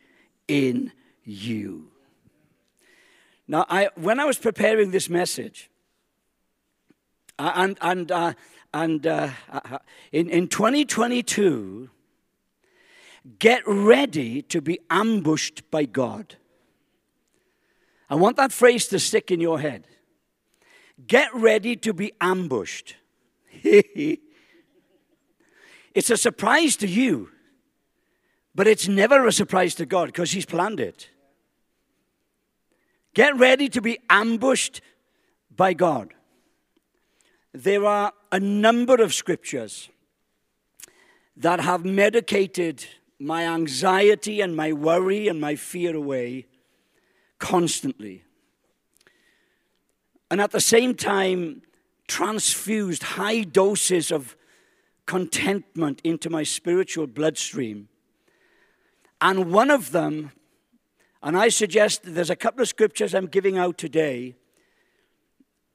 in 0.48 0.90
you. 1.22 1.90
Now, 3.46 3.66
I, 3.68 3.90
when 3.94 4.18
I 4.18 4.24
was 4.24 4.38
preparing 4.38 4.90
this 4.90 5.08
message, 5.08 5.70
and, 7.38 7.78
and, 7.80 8.10
uh, 8.10 8.32
and 8.74 9.06
uh, 9.06 9.30
uh, 9.50 9.78
in, 10.10 10.28
in 10.28 10.48
2022, 10.48 11.88
get 13.38 13.62
ready 13.66 14.42
to 14.42 14.60
be 14.60 14.80
ambushed 14.90 15.70
by 15.70 15.84
God. 15.84 16.34
I 18.10 18.16
want 18.16 18.36
that 18.36 18.52
phrase 18.52 18.88
to 18.88 18.98
stick 18.98 19.30
in 19.30 19.40
your 19.40 19.60
head. 19.60 19.86
Get 21.06 21.32
ready 21.32 21.76
to 21.76 21.94
be 21.94 22.12
ambushed. 22.20 22.96
it's 23.62 24.20
a 26.10 26.16
surprise 26.16 26.76
to 26.76 26.88
you, 26.88 27.30
but 28.54 28.66
it's 28.66 28.88
never 28.88 29.26
a 29.26 29.32
surprise 29.32 29.76
to 29.76 29.86
God 29.86 30.06
because 30.06 30.32
He's 30.32 30.46
planned 30.46 30.80
it. 30.80 31.08
Get 33.14 33.36
ready 33.36 33.68
to 33.68 33.80
be 33.80 34.00
ambushed 34.10 34.80
by 35.54 35.74
God. 35.74 36.12
There 37.54 37.86
are 37.86 38.12
a 38.32 38.40
number 38.40 39.00
of 39.00 39.14
scriptures 39.14 39.88
that 41.36 41.60
have 41.60 41.84
medicated 41.84 42.84
my 43.20 43.46
anxiety 43.46 44.40
and 44.40 44.56
my 44.56 44.72
worry 44.72 45.28
and 45.28 45.40
my 45.40 45.54
fear 45.54 45.94
away 45.94 46.46
constantly. 47.38 48.24
And 50.32 50.40
at 50.40 50.50
the 50.50 50.60
same 50.60 50.96
time, 50.96 51.62
transfused 52.08 53.04
high 53.04 53.42
doses 53.42 54.10
of 54.10 54.36
contentment 55.06 56.00
into 56.02 56.28
my 56.28 56.42
spiritual 56.42 57.06
bloodstream. 57.06 57.88
And 59.20 59.52
one 59.52 59.70
of 59.70 59.92
them 59.92 60.32
and 61.24 61.38
I 61.38 61.48
suggest 61.48 62.02
there's 62.04 62.28
a 62.28 62.36
couple 62.36 62.60
of 62.60 62.68
scriptures 62.68 63.14
I'm 63.14 63.28
giving 63.28 63.56
out 63.56 63.78
today, 63.78 64.36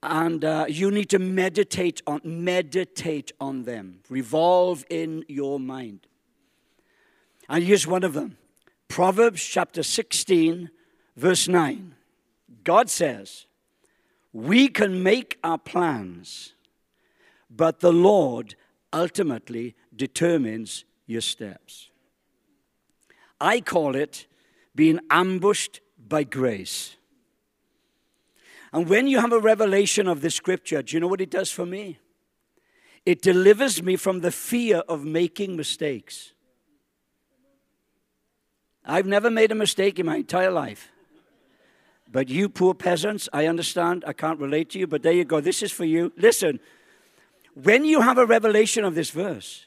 and 0.01 0.45
uh, 0.45 0.65
you 0.67 0.91
need 0.91 1.09
to 1.09 1.19
meditate 1.19 2.01
on 2.07 2.21
meditate 2.23 3.31
on 3.39 3.63
them. 3.63 3.99
Revolve 4.09 4.85
in 4.89 5.25
your 5.27 5.59
mind. 5.59 6.07
And 7.49 7.63
here's 7.63 7.87
one 7.87 8.03
of 8.03 8.13
them. 8.13 8.37
Proverbs 8.87 9.43
chapter 9.43 9.83
16, 9.83 10.69
verse 11.17 11.47
9. 11.47 11.95
God 12.63 12.89
says, 12.89 13.45
We 14.31 14.67
can 14.67 15.03
make 15.03 15.37
our 15.43 15.57
plans, 15.57 16.53
but 17.49 17.79
the 17.79 17.93
Lord 17.93 18.55
ultimately 18.93 19.75
determines 19.95 20.85
your 21.05 21.21
steps. 21.21 21.89
I 23.41 23.61
call 23.61 23.95
it 23.95 24.27
being 24.75 24.99
ambushed 25.09 25.81
by 25.97 26.23
grace. 26.23 26.95
And 28.71 28.87
when 28.87 29.07
you 29.07 29.19
have 29.19 29.33
a 29.33 29.39
revelation 29.39 30.07
of 30.07 30.21
the 30.21 30.29
scripture, 30.29 30.81
do 30.81 30.95
you 30.95 30.99
know 30.99 31.07
what 31.07 31.21
it 31.21 31.31
does 31.31 31.51
for 31.51 31.65
me? 31.65 31.97
It 33.05 33.21
delivers 33.21 33.81
me 33.81 33.95
from 33.95 34.19
the 34.19 34.31
fear 34.31 34.77
of 34.87 35.03
making 35.03 35.55
mistakes. 35.55 36.33
I've 38.85 39.07
never 39.07 39.29
made 39.29 39.51
a 39.51 39.55
mistake 39.55 39.99
in 39.99 40.05
my 40.05 40.17
entire 40.17 40.51
life. 40.51 40.89
But 42.11 42.29
you 42.29 42.49
poor 42.49 42.73
peasants, 42.73 43.29
I 43.31 43.45
understand, 43.45 44.03
I 44.05 44.13
can't 44.13 44.39
relate 44.39 44.71
to 44.71 44.79
you, 44.79 44.87
but 44.87 45.03
there 45.03 45.13
you 45.13 45.25
go. 45.25 45.39
This 45.41 45.61
is 45.61 45.71
for 45.71 45.85
you. 45.85 46.11
Listen, 46.17 46.59
when 47.53 47.85
you 47.85 48.01
have 48.01 48.17
a 48.17 48.25
revelation 48.25 48.83
of 48.83 48.95
this 48.95 49.11
verse, 49.11 49.65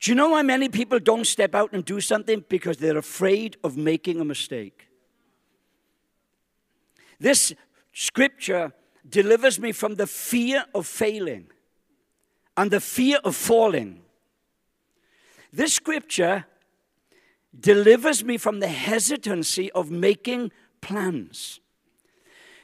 do 0.00 0.10
you 0.10 0.14
know 0.14 0.30
why 0.30 0.42
many 0.42 0.68
people 0.68 0.98
don't 0.98 1.26
step 1.26 1.54
out 1.54 1.72
and 1.72 1.84
do 1.84 2.00
something? 2.00 2.44
Because 2.48 2.78
they're 2.78 2.98
afraid 2.98 3.56
of 3.62 3.76
making 3.76 4.20
a 4.20 4.24
mistake. 4.24 4.88
This 7.22 7.54
scripture 7.92 8.72
delivers 9.08 9.60
me 9.60 9.70
from 9.70 9.94
the 9.94 10.08
fear 10.08 10.64
of 10.74 10.88
failing 10.88 11.46
and 12.56 12.68
the 12.68 12.80
fear 12.80 13.18
of 13.22 13.36
falling. 13.36 14.02
This 15.52 15.72
scripture 15.72 16.46
delivers 17.58 18.24
me 18.24 18.38
from 18.38 18.58
the 18.58 18.66
hesitancy 18.66 19.70
of 19.70 19.88
making 19.88 20.50
plans. 20.80 21.60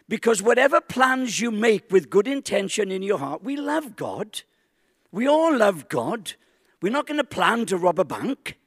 Because 0.08 0.42
whatever 0.42 0.80
plans 0.80 1.38
you 1.38 1.52
make 1.52 1.92
with 1.92 2.10
good 2.10 2.26
intention 2.26 2.90
in 2.90 3.04
your 3.04 3.18
heart, 3.18 3.44
we 3.44 3.54
love 3.56 3.94
God. 3.94 4.42
We 5.12 5.28
all 5.28 5.56
love 5.56 5.88
God. 5.88 6.32
We're 6.82 6.90
not 6.90 7.06
going 7.06 7.18
to 7.18 7.24
plan 7.24 7.64
to 7.66 7.76
rob 7.76 8.00
a 8.00 8.04
bank. 8.04 8.58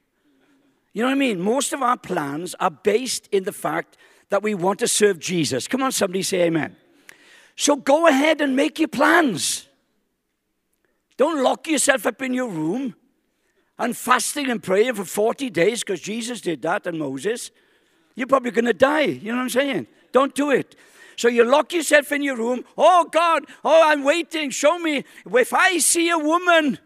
You 0.94 1.02
know 1.02 1.08
what 1.08 1.16
I 1.16 1.18
mean? 1.18 1.38
Most 1.38 1.74
of 1.74 1.82
our 1.82 1.98
plans 1.98 2.54
are 2.60 2.70
based 2.70 3.28
in 3.30 3.44
the 3.44 3.52
fact 3.52 3.98
that 4.32 4.42
we 4.42 4.54
want 4.54 4.78
to 4.78 4.88
serve 4.88 5.18
Jesus. 5.18 5.68
Come 5.68 5.82
on, 5.82 5.92
somebody 5.92 6.22
say 6.22 6.44
amen. 6.44 6.74
So 7.54 7.76
go 7.76 8.06
ahead 8.06 8.40
and 8.40 8.56
make 8.56 8.78
your 8.78 8.88
plans. 8.88 9.68
Don't 11.18 11.44
lock 11.44 11.68
yourself 11.68 12.06
up 12.06 12.22
in 12.22 12.32
your 12.32 12.48
room 12.48 12.94
and 13.78 13.94
fasting 13.94 14.48
and 14.48 14.62
praying 14.62 14.94
for 14.94 15.04
40 15.04 15.50
days 15.50 15.80
because 15.80 16.00
Jesus 16.00 16.40
did 16.40 16.62
that 16.62 16.86
and 16.86 16.98
Moses. 16.98 17.50
You're 18.14 18.26
probably 18.26 18.52
going 18.52 18.64
to 18.64 18.72
die. 18.72 19.02
You 19.02 19.32
know 19.32 19.36
what 19.36 19.42
I'm 19.42 19.50
saying? 19.50 19.86
Don't 20.12 20.34
do 20.34 20.50
it. 20.50 20.76
So 21.16 21.28
you 21.28 21.44
lock 21.44 21.74
yourself 21.74 22.10
in 22.10 22.22
your 22.22 22.36
room. 22.36 22.64
Oh, 22.78 23.06
God, 23.12 23.44
oh, 23.62 23.82
I'm 23.84 24.02
waiting. 24.02 24.48
Show 24.48 24.78
me. 24.78 25.04
If 25.26 25.52
I 25.52 25.76
see 25.76 26.08
a 26.08 26.16
woman 26.16 26.78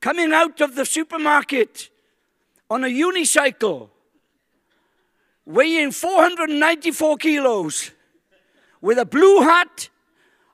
coming 0.00 0.32
out 0.32 0.62
of 0.62 0.76
the 0.76 0.86
supermarket 0.86 1.90
on 2.70 2.84
a 2.84 2.88
unicycle, 2.88 3.90
weighing 5.44 5.92
494 5.92 7.16
kilos, 7.16 7.90
with 8.80 8.98
a 8.98 9.04
blue 9.04 9.40
hat, 9.40 9.88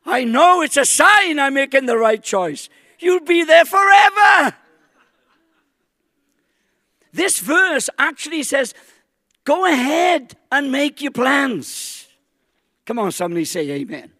I 0.05 0.25
know 0.25 0.63
it's 0.63 0.77
a 0.77 0.85
sign 0.85 1.39
I'm 1.39 1.55
making 1.55 1.87
the 1.87 1.97
right 1.97 2.23
choice. 2.23 2.69
You'll 2.99 3.21
be 3.21 3.45
there 3.45 3.65
forever. 3.65 4.55
This 7.13 7.41
verse 7.41 7.89
actually 7.99 8.43
says, 8.43 8.75
go 9.45 9.67
ahead 9.67 10.37
and 10.53 10.71
make 10.71 11.01
your 11.01 11.13
plans. 11.13 12.09
Come 12.85 12.99
on, 12.99 13.11
somebody 13.11 13.45
say 13.45 13.69
amen. 13.71 14.13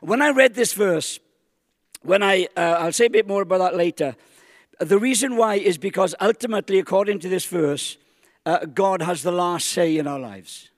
When 0.00 0.20
I 0.20 0.30
read 0.30 0.54
this 0.54 0.74
verse, 0.74 1.18
when 2.02 2.22
I, 2.22 2.48
uh, 2.56 2.76
I'll 2.80 2.92
say 2.92 3.06
a 3.06 3.10
bit 3.10 3.26
more 3.26 3.42
about 3.42 3.58
that 3.58 3.76
later. 3.76 4.14
The 4.78 4.98
reason 4.98 5.36
why 5.36 5.54
is 5.54 5.78
because 5.78 6.14
ultimately, 6.20 6.78
according 6.78 7.20
to 7.20 7.28
this 7.28 7.46
verse, 7.46 7.96
uh, 8.46 8.66
God 8.66 9.02
has 9.02 9.22
the 9.22 9.32
last 9.32 9.66
say 9.66 9.96
in 9.96 10.06
our 10.06 10.18
lives. 10.18 10.70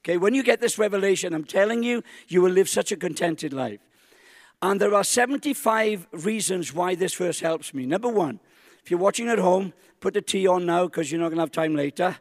Okay, 0.00 0.18
when 0.18 0.34
you 0.34 0.42
get 0.42 0.60
this 0.60 0.78
revelation, 0.78 1.32
I'm 1.32 1.44
telling 1.44 1.82
you, 1.82 2.02
you 2.28 2.42
will 2.42 2.50
live 2.50 2.68
such 2.68 2.92
a 2.92 2.96
contented 2.96 3.52
life. 3.52 3.80
And 4.60 4.80
there 4.80 4.94
are 4.94 5.04
75 5.04 6.06
reasons 6.12 6.74
why 6.74 6.94
this 6.94 7.14
verse 7.14 7.40
helps 7.40 7.74
me. 7.74 7.86
Number 7.86 8.08
one, 8.08 8.40
if 8.82 8.90
you're 8.90 9.00
watching 9.00 9.28
at 9.28 9.38
home, 9.38 9.72
put 10.00 10.14
the 10.14 10.22
tea 10.22 10.46
on 10.46 10.66
now 10.66 10.84
because 10.84 11.10
you're 11.10 11.20
not 11.20 11.28
going 11.28 11.38
to 11.38 11.42
have 11.42 11.52
time 11.52 11.74
later. 11.74 12.16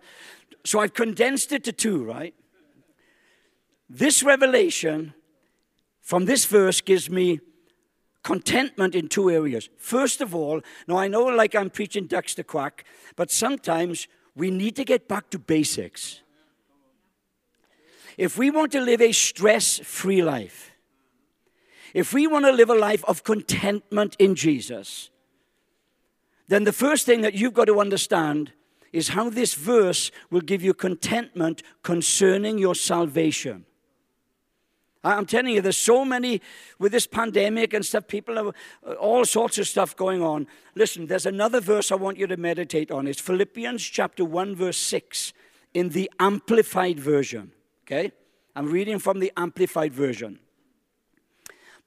So 0.66 0.80
I've 0.80 0.94
condensed 0.94 1.52
it 1.52 1.63
to 1.66 1.74
two, 1.74 2.04
right? 2.04 2.34
This 3.90 4.24
revelation 4.24 5.13
from 6.02 6.25
this 6.25 6.46
verse 6.46 6.82
gives 6.82 7.10
me 7.10 7.42
contentment 8.24 8.96
in 8.96 9.10
two 9.10 9.30
areas. 9.30 9.70
First 9.78 10.22
of 10.22 10.34
all, 10.34 10.62
now 10.88 10.98
I 10.98 11.10
know 11.10 11.25
like 11.25 11.56
I'm 11.56 11.70
preaching 11.70 12.08
ducks 12.08 12.34
to 12.36 12.44
quack, 12.44 12.86
but 13.16 13.30
sometimes 13.30 14.08
we 14.36 14.52
need 14.52 14.75
to 14.75 14.84
get 14.84 15.08
back 15.08 15.30
to 15.30 15.40
basics. 15.40 16.22
If 18.18 18.38
we 18.38 18.52
want 18.52 18.72
to 18.74 18.82
live 18.82 19.02
a 19.02 19.12
stress 19.12 19.80
free 19.80 20.22
life, 20.22 20.72
if 21.94 22.13
we 22.13 22.28
want 22.28 22.46
to 22.46 22.52
live 22.52 22.70
a 22.70 22.75
life 22.75 23.04
of 23.06 23.24
contentment 23.24 24.16
in 24.20 24.36
Jesus, 24.36 25.10
then 26.48 26.63
the 26.63 26.74
first 26.74 27.06
thing 27.06 27.22
that 27.22 27.34
you've 27.34 27.54
got 27.54 27.66
to 27.66 27.80
understand 27.80 28.52
is 28.92 29.10
how 29.10 29.30
this 29.30 29.54
verse 29.56 30.12
will 30.30 30.42
give 30.42 30.63
you 30.63 30.74
contentment 30.74 31.63
concerning 31.82 32.58
your 32.58 32.75
salvation. 32.75 33.66
I'm 35.03 35.25
telling 35.25 35.53
you, 35.53 35.62
there's 35.62 35.77
so 35.77 36.05
many 36.05 36.41
with 36.79 36.93
this 36.93 37.05
pandemic 37.05 37.74
and 37.74 37.86
stuff, 37.86 38.07
people 38.07 38.36
have 38.36 38.48
uh, 38.88 38.93
all 38.93 39.25
sorts 39.25 39.57
of 39.57 39.67
stuff 39.67 39.95
going 39.95 40.22
on. 40.22 40.48
Listen, 40.75 41.07
there's 41.07 41.25
another 41.25 41.60
verse 41.60 41.91
I 41.91 41.95
want 41.95 42.17
you 42.17 42.27
to 42.27 42.38
meditate 42.38 42.89
on. 42.89 43.07
It's 43.07 43.19
Philippians 43.19 43.83
chapter 43.83 44.24
1, 44.24 44.55
verse 44.55 44.77
6 44.77 45.33
in 45.74 45.89
the 45.89 46.10
Amplified 46.19 47.00
Version. 47.00 47.51
Okay? 47.86 48.13
I'm 48.55 48.69
reading 48.69 49.00
from 49.00 49.19
the 49.19 49.31
Amplified 49.36 49.93
Version. 49.93 50.39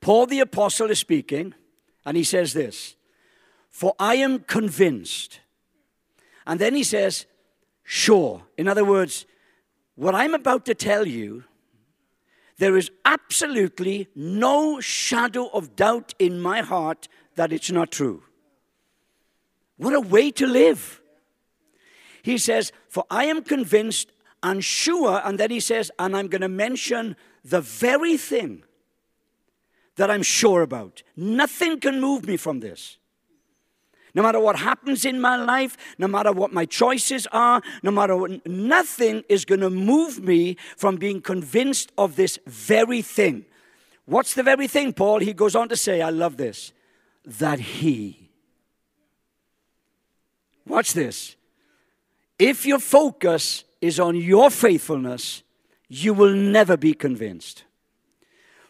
Paul 0.00 0.26
the 0.26 0.40
Apostle 0.40 0.90
is 0.90 0.98
speaking, 0.98 1.54
and 2.04 2.16
he 2.16 2.24
says 2.24 2.52
this 2.52 2.96
For 3.70 3.94
I 3.98 4.16
am 4.16 4.40
convinced. 4.40 5.40
And 6.46 6.60
then 6.60 6.74
he 6.74 6.84
says, 6.84 7.26
Sure. 7.82 8.42
In 8.58 8.68
other 8.68 8.84
words, 8.84 9.26
what 9.94 10.14
I'm 10.14 10.34
about 10.34 10.66
to 10.66 10.74
tell 10.74 11.06
you 11.06 11.44
there 12.58 12.76
is 12.76 12.90
absolutely 13.04 14.08
no 14.14 14.80
shadow 14.80 15.48
of 15.48 15.76
doubt 15.76 16.14
in 16.18 16.40
my 16.40 16.62
heart 16.62 17.08
that 17.34 17.52
it's 17.52 17.70
not 17.70 17.90
true. 17.90 18.22
What 19.76 19.94
a 19.94 20.00
way 20.00 20.30
to 20.32 20.46
live. 20.46 21.00
He 22.22 22.38
says, 22.38 22.72
For 22.88 23.04
I 23.10 23.24
am 23.24 23.42
convinced 23.42 24.10
and 24.42 24.64
sure, 24.64 25.20
and 25.24 25.38
then 25.38 25.50
he 25.50 25.60
says, 25.60 25.90
and 25.98 26.16
I'm 26.16 26.28
going 26.28 26.40
to 26.42 26.48
mention 26.48 27.16
the 27.44 27.60
very 27.60 28.16
thing 28.16 28.62
that 29.96 30.10
I'm 30.10 30.22
sure 30.22 30.62
about. 30.62 31.02
Nothing 31.16 31.80
can 31.80 32.00
move 32.00 32.26
me 32.26 32.36
from 32.36 32.60
this. 32.60 32.98
No 34.16 34.22
matter 34.22 34.40
what 34.40 34.56
happens 34.56 35.04
in 35.04 35.20
my 35.20 35.36
life, 35.36 35.76
no 35.98 36.08
matter 36.08 36.32
what 36.32 36.50
my 36.50 36.64
choices 36.64 37.26
are, 37.32 37.60
no 37.82 37.90
matter 37.90 38.16
what, 38.16 38.46
nothing 38.46 39.22
is 39.28 39.44
going 39.44 39.60
to 39.60 39.68
move 39.68 40.24
me 40.24 40.56
from 40.78 40.96
being 40.96 41.20
convinced 41.20 41.92
of 41.98 42.16
this 42.16 42.38
very 42.46 43.02
thing. 43.02 43.44
What's 44.06 44.32
the 44.32 44.42
very 44.42 44.68
thing, 44.68 44.94
Paul? 44.94 45.18
He 45.18 45.34
goes 45.34 45.54
on 45.54 45.68
to 45.68 45.76
say, 45.76 46.00
I 46.00 46.08
love 46.08 46.38
this, 46.38 46.72
that 47.26 47.60
he. 47.60 48.30
Watch 50.66 50.94
this. 50.94 51.36
If 52.38 52.64
your 52.64 52.78
focus 52.78 53.64
is 53.82 54.00
on 54.00 54.16
your 54.16 54.48
faithfulness, 54.48 55.42
you 55.88 56.14
will 56.14 56.32
never 56.32 56.78
be 56.78 56.94
convinced. 56.94 57.64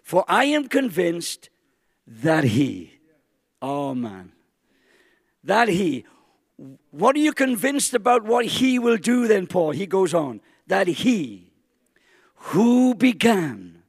For 0.03 0.25
I 0.27 0.47
am 0.47 0.67
convinced 0.67 1.51
that 2.05 2.43
he. 2.43 2.95
Oh 3.63 3.95
man. 3.95 4.33
That 5.47 5.69
he. 5.69 6.05
What 6.91 7.17
are 7.17 7.21
you 7.21 7.33
convinced 7.33 7.95
about 7.95 8.25
what 8.25 8.45
he 8.47 8.79
will 8.79 8.97
do 8.97 9.29
then, 9.29 9.47
Paul? 9.47 9.71
He 9.71 9.87
goes 9.87 10.13
on. 10.13 10.41
That 10.67 10.89
he 10.89 11.53
who 12.51 12.95
began 12.95 13.83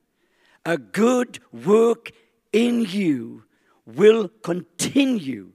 a 0.66 0.78
good 0.78 1.40
work 1.52 2.12
in 2.54 2.82
you 2.82 3.44
will 3.86 4.30
continue 4.44 5.52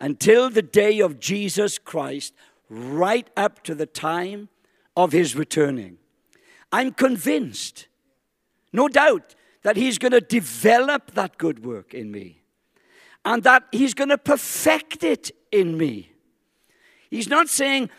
until 0.00 0.50
the 0.50 0.62
day 0.62 1.00
of 1.00 1.18
Jesus 1.18 1.78
Christ, 1.78 2.34
right 2.68 3.28
up 3.36 3.62
to 3.64 3.74
the 3.74 3.86
time 3.86 4.48
of 4.96 5.12
his 5.12 5.34
returning. 5.34 5.98
I'm 6.70 6.92
convinced, 6.92 7.88
no 8.72 8.88
doubt, 8.88 9.34
that 9.62 9.76
he's 9.76 9.98
going 9.98 10.12
to 10.12 10.20
develop 10.20 11.12
that 11.12 11.38
good 11.38 11.64
work 11.64 11.94
in 11.94 12.10
me 12.10 12.42
and 13.24 13.42
that 13.42 13.64
he's 13.72 13.94
going 13.94 14.08
to 14.08 14.18
perfect 14.18 15.02
it 15.02 15.30
in 15.52 15.76
me. 15.76 16.12
He's 17.10 17.28
not 17.28 17.48
saying 17.48 17.90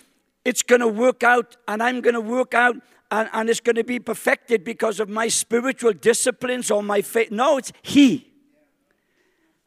it's 0.45 0.63
going 0.63 0.81
to 0.81 0.87
work 0.87 1.23
out 1.23 1.57
and 1.67 1.81
I'm 1.81 2.01
going 2.01 2.13
to 2.13 2.21
work 2.21 2.53
out 2.53 2.75
and, 3.11 3.29
and 3.33 3.49
it's 3.49 3.59
going 3.59 3.75
to 3.75 3.83
be 3.83 3.99
perfected 3.99 4.63
because 4.63 4.99
of 4.99 5.09
my 5.09 5.27
spiritual 5.27 5.93
disciplines 5.93 6.69
or 6.69 6.83
my 6.83 7.01
faith. 7.01 7.31
No, 7.31 7.57
it's 7.57 7.71
He. 7.81 8.31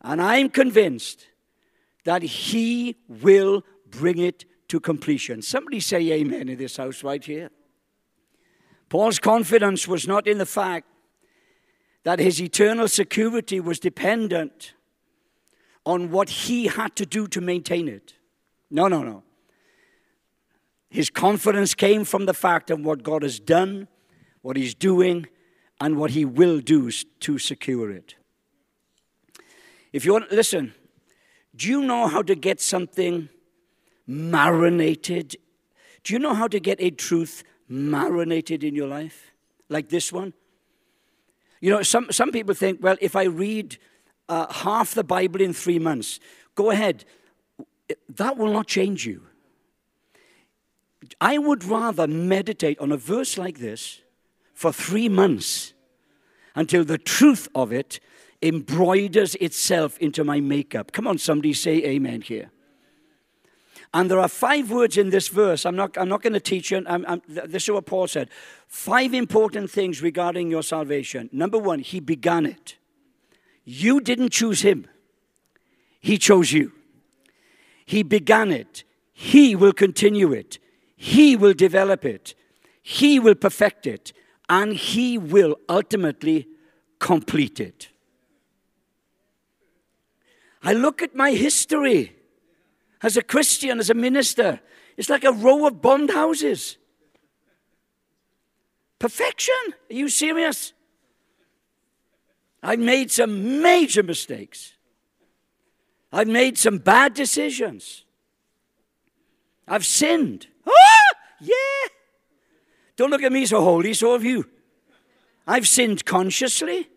And 0.00 0.20
I'm 0.20 0.48
convinced 0.48 1.26
that 2.04 2.22
He 2.22 2.96
will 3.08 3.64
bring 3.90 4.18
it 4.18 4.44
to 4.68 4.80
completion. 4.80 5.42
Somebody 5.42 5.80
say 5.80 6.12
amen 6.12 6.48
in 6.48 6.58
this 6.58 6.76
house 6.76 7.04
right 7.04 7.22
here. 7.22 7.50
Paul's 8.88 9.18
confidence 9.18 9.88
was 9.88 10.06
not 10.06 10.26
in 10.26 10.38
the 10.38 10.46
fact 10.46 10.86
that 12.04 12.18
his 12.18 12.40
eternal 12.42 12.88
security 12.88 13.60
was 13.60 13.78
dependent 13.78 14.74
on 15.84 16.10
what 16.10 16.28
he 16.28 16.66
had 16.66 16.94
to 16.96 17.06
do 17.06 17.26
to 17.28 17.40
maintain 17.40 17.88
it. 17.88 18.14
No, 18.70 18.88
no, 18.88 19.02
no. 19.02 19.22
His 20.88 21.10
confidence 21.10 21.74
came 21.74 22.04
from 22.04 22.26
the 22.26 22.34
fact 22.34 22.70
of 22.70 22.80
what 22.80 23.02
God 23.02 23.22
has 23.22 23.40
done, 23.40 23.88
what 24.42 24.56
he's 24.56 24.74
doing, 24.74 25.26
and 25.80 25.96
what 25.96 26.10
he 26.10 26.24
will 26.24 26.60
do 26.60 26.90
to 27.20 27.38
secure 27.38 27.90
it. 27.90 28.14
If 29.92 30.04
you 30.04 30.12
want, 30.12 30.30
listen, 30.30 30.74
do 31.56 31.68
you 31.68 31.82
know 31.82 32.06
how 32.06 32.22
to 32.22 32.34
get 32.34 32.60
something 32.60 33.28
marinated? 34.06 35.36
Do 36.04 36.12
you 36.12 36.18
know 36.18 36.34
how 36.34 36.48
to 36.48 36.60
get 36.60 36.80
a 36.80 36.90
truth 36.90 37.42
marinated 37.68 38.64
in 38.64 38.74
your 38.74 38.88
life? 38.88 39.32
Like 39.68 39.88
this 39.88 40.12
one? 40.12 40.34
You 41.60 41.70
know, 41.70 41.82
some, 41.82 42.10
some 42.10 42.32
people 42.32 42.54
think, 42.54 42.82
well, 42.82 42.96
if 43.00 43.14
I 43.16 43.24
read 43.24 43.78
uh, 44.32 44.50
half 44.50 44.94
the 44.94 45.04
Bible 45.04 45.42
in 45.42 45.52
three 45.52 45.78
months. 45.78 46.18
Go 46.54 46.70
ahead. 46.70 47.04
That 48.08 48.38
will 48.38 48.52
not 48.52 48.66
change 48.66 49.04
you. 49.04 49.22
I 51.20 51.36
would 51.36 51.64
rather 51.64 52.06
meditate 52.06 52.78
on 52.78 52.92
a 52.92 52.96
verse 52.96 53.36
like 53.36 53.58
this 53.58 54.00
for 54.54 54.72
three 54.72 55.08
months 55.08 55.74
until 56.54 56.84
the 56.84 56.96
truth 56.96 57.48
of 57.54 57.72
it 57.72 58.00
embroiders 58.40 59.34
itself 59.36 59.98
into 59.98 60.24
my 60.24 60.40
makeup. 60.40 60.92
Come 60.92 61.06
on, 61.06 61.18
somebody 61.18 61.52
say 61.52 61.84
amen 61.84 62.22
here. 62.22 62.50
And 63.94 64.10
there 64.10 64.18
are 64.18 64.28
five 64.28 64.70
words 64.70 64.96
in 64.96 65.10
this 65.10 65.28
verse. 65.28 65.66
I'm 65.66 65.76
not, 65.76 65.98
I'm 65.98 66.08
not 66.08 66.22
going 66.22 66.32
to 66.32 66.40
teach 66.40 66.70
you. 66.70 66.82
I'm, 66.86 67.04
I'm, 67.06 67.20
this 67.28 67.64
is 67.64 67.70
what 67.70 67.84
Paul 67.84 68.08
said. 68.08 68.30
Five 68.66 69.12
important 69.12 69.70
things 69.70 70.00
regarding 70.00 70.50
your 70.50 70.62
salvation. 70.62 71.28
Number 71.32 71.58
one, 71.58 71.80
he 71.80 72.00
began 72.00 72.46
it. 72.46 72.78
You 73.64 74.00
didn't 74.00 74.30
choose 74.30 74.62
him, 74.62 74.86
he 76.00 76.18
chose 76.18 76.52
you. 76.52 76.72
He 77.84 78.02
began 78.02 78.50
it, 78.50 78.84
he 79.12 79.54
will 79.54 79.72
continue 79.72 80.32
it, 80.32 80.58
he 80.96 81.36
will 81.36 81.54
develop 81.54 82.04
it, 82.04 82.34
he 82.82 83.18
will 83.18 83.34
perfect 83.34 83.86
it, 83.86 84.12
and 84.48 84.74
he 84.74 85.18
will 85.18 85.56
ultimately 85.68 86.48
complete 86.98 87.60
it. 87.60 87.88
I 90.62 90.72
look 90.72 91.02
at 91.02 91.14
my 91.14 91.32
history 91.32 92.16
as 93.02 93.16
a 93.16 93.22
Christian, 93.22 93.80
as 93.80 93.90
a 93.90 93.94
minister. 93.94 94.60
It's 94.96 95.08
like 95.08 95.24
a 95.24 95.32
row 95.32 95.66
of 95.66 95.82
bond 95.82 96.10
houses. 96.10 96.76
Perfection? 98.98 99.54
Are 99.90 99.94
you 99.94 100.08
serious? 100.08 100.72
I've 102.62 102.78
made 102.78 103.10
some 103.10 103.60
major 103.60 104.02
mistakes. 104.02 104.74
I've 106.12 106.28
made 106.28 106.58
some 106.58 106.78
bad 106.78 107.14
decisions. 107.14 108.04
I've 109.66 109.86
sinned. 109.86 110.46
Ah, 110.66 111.16
yeah. 111.40 111.88
Don't 112.96 113.10
look 113.10 113.22
at 113.22 113.32
me 113.32 113.46
so 113.46 113.62
holy, 113.62 113.94
so 113.94 114.12
have 114.12 114.24
you. 114.24 114.48
I've 115.46 115.66
sinned 115.66 116.04
consciously 116.04 116.88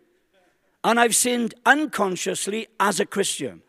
and 0.84 0.99
I've 0.99 1.15
sinned 1.15 1.56
unconsciously 1.65 2.67
as 2.80 2.99
a 2.99 3.06
Christian. 3.06 3.62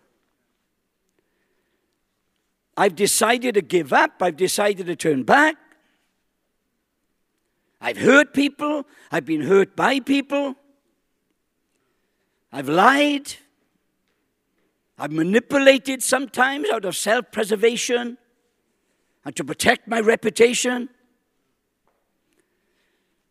I've 2.76 2.94
decided 2.94 3.54
to 3.54 3.62
give 3.62 3.92
up, 3.94 4.20
I've 4.20 4.36
decided 4.36 4.86
to 4.86 4.96
turn 4.96 5.22
back. 5.22 5.56
I've 7.80 7.96
hurt 7.96 8.34
people, 8.34 8.84
I've 9.10 9.24
been 9.24 9.42
hurt 9.42 9.74
by 9.74 10.00
people. 10.00 10.56
I've 12.56 12.70
lied. 12.70 13.34
I've 14.96 15.12
manipulated 15.12 16.02
sometimes 16.02 16.70
out 16.70 16.86
of 16.86 16.96
self 16.96 17.30
preservation 17.30 18.16
and 19.26 19.36
to 19.36 19.44
protect 19.44 19.86
my 19.86 20.00
reputation. 20.00 20.88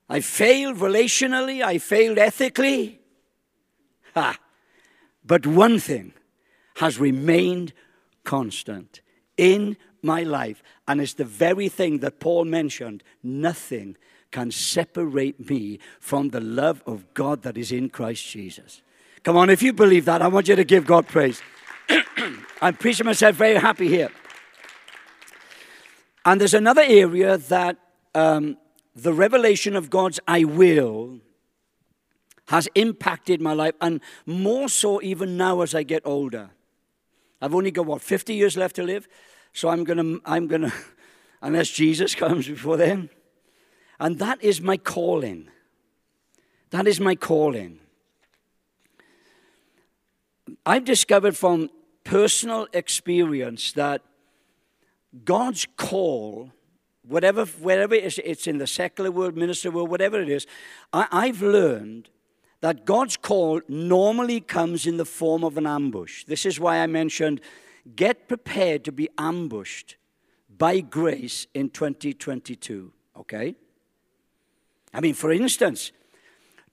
I 0.07 0.19
failed 0.19 0.77
relationally, 0.77 1.63
I 1.63 1.79
failed 1.79 2.19
ethically. 2.19 2.99
Ha! 4.13 4.37
But 5.25 5.47
one 5.47 5.79
thing 5.79 6.13
has 6.75 6.99
remained 6.99 7.73
constant 8.25 9.01
in 9.37 9.75
my 10.03 10.21
life, 10.21 10.61
and 10.87 11.01
it's 11.01 11.15
the 11.15 11.25
very 11.25 11.67
thing 11.67 11.97
that 12.01 12.19
Paul 12.19 12.45
mentioned 12.45 13.03
nothing 13.23 13.97
can 14.29 14.51
separate 14.51 15.49
me 15.49 15.79
from 15.99 16.29
the 16.29 16.41
love 16.41 16.83
of 16.85 17.11
God 17.15 17.41
that 17.41 17.57
is 17.57 17.71
in 17.71 17.89
Christ 17.89 18.23
Jesus. 18.27 18.83
Come 19.25 19.37
on, 19.37 19.49
if 19.49 19.63
you 19.63 19.73
believe 19.73 20.05
that, 20.05 20.21
I 20.21 20.27
want 20.27 20.47
you 20.47 20.55
to 20.55 20.63
give 20.63 20.85
God 20.85 21.07
praise. 21.07 21.41
I'm 22.61 22.75
preaching 22.75 23.07
myself 23.07 23.35
very 23.35 23.55
happy 23.55 23.87
here. 23.87 24.11
And 26.23 26.39
there's 26.39 26.53
another 26.53 26.83
area 26.85 27.39
that 27.39 27.75
um, 28.13 28.55
the 28.95 29.13
revelation 29.13 29.75
of 29.75 29.89
God's 29.89 30.19
I 30.27 30.43
will 30.43 31.21
has 32.49 32.69
impacted 32.75 33.41
my 33.41 33.53
life, 33.53 33.73
and 33.81 33.99
more 34.27 34.69
so 34.69 35.01
even 35.01 35.37
now 35.37 35.61
as 35.61 35.73
I 35.73 35.81
get 35.81 36.03
older. 36.05 36.51
I've 37.41 37.55
only 37.55 37.71
got, 37.71 37.87
what, 37.87 38.03
50 38.03 38.35
years 38.35 38.55
left 38.55 38.75
to 38.75 38.83
live? 38.83 39.07
So 39.53 39.69
I'm 39.69 39.83
going 39.83 39.97
to, 39.97 40.21
I'm 40.23 40.45
going 40.45 40.61
to, 40.69 40.73
unless 41.41 41.71
Jesus 41.71 42.13
comes 42.13 42.47
before 42.47 42.77
then. 42.77 43.09
And 43.99 44.19
that 44.19 44.43
is 44.43 44.61
my 44.61 44.77
calling. 44.77 45.49
That 46.69 46.85
is 46.85 46.99
my 46.99 47.15
calling. 47.15 47.79
I've 50.65 50.85
discovered 50.85 51.35
from 51.35 51.69
personal 52.03 52.67
experience 52.73 53.71
that 53.73 54.01
God's 55.23 55.67
call, 55.77 56.51
whatever, 57.03 57.45
wherever 57.45 57.95
it 57.95 58.03
is, 58.03 58.19
it's 58.23 58.47
in 58.47 58.57
the 58.57 58.67
secular 58.67 59.11
world, 59.11 59.35
minister 59.35 59.71
world, 59.71 59.89
whatever 59.89 60.21
it 60.21 60.29
is, 60.29 60.45
I, 60.93 61.07
I've 61.11 61.41
learned 61.41 62.09
that 62.61 62.85
God's 62.85 63.17
call 63.17 63.61
normally 63.67 64.41
comes 64.41 64.87
in 64.87 64.97
the 64.97 65.05
form 65.05 65.43
of 65.43 65.57
an 65.57 65.67
ambush. 65.67 66.25
This 66.25 66.45
is 66.45 66.59
why 66.59 66.79
I 66.79 66.87
mentioned 66.87 67.41
get 67.95 68.27
prepared 68.27 68.83
to 68.85 68.91
be 68.91 69.09
ambushed 69.17 69.97
by 70.57 70.79
grace 70.79 71.47
in 71.53 71.69
2022, 71.69 72.91
okay? 73.17 73.55
I 74.93 75.01
mean, 75.01 75.13
for 75.13 75.31
instance, 75.31 75.91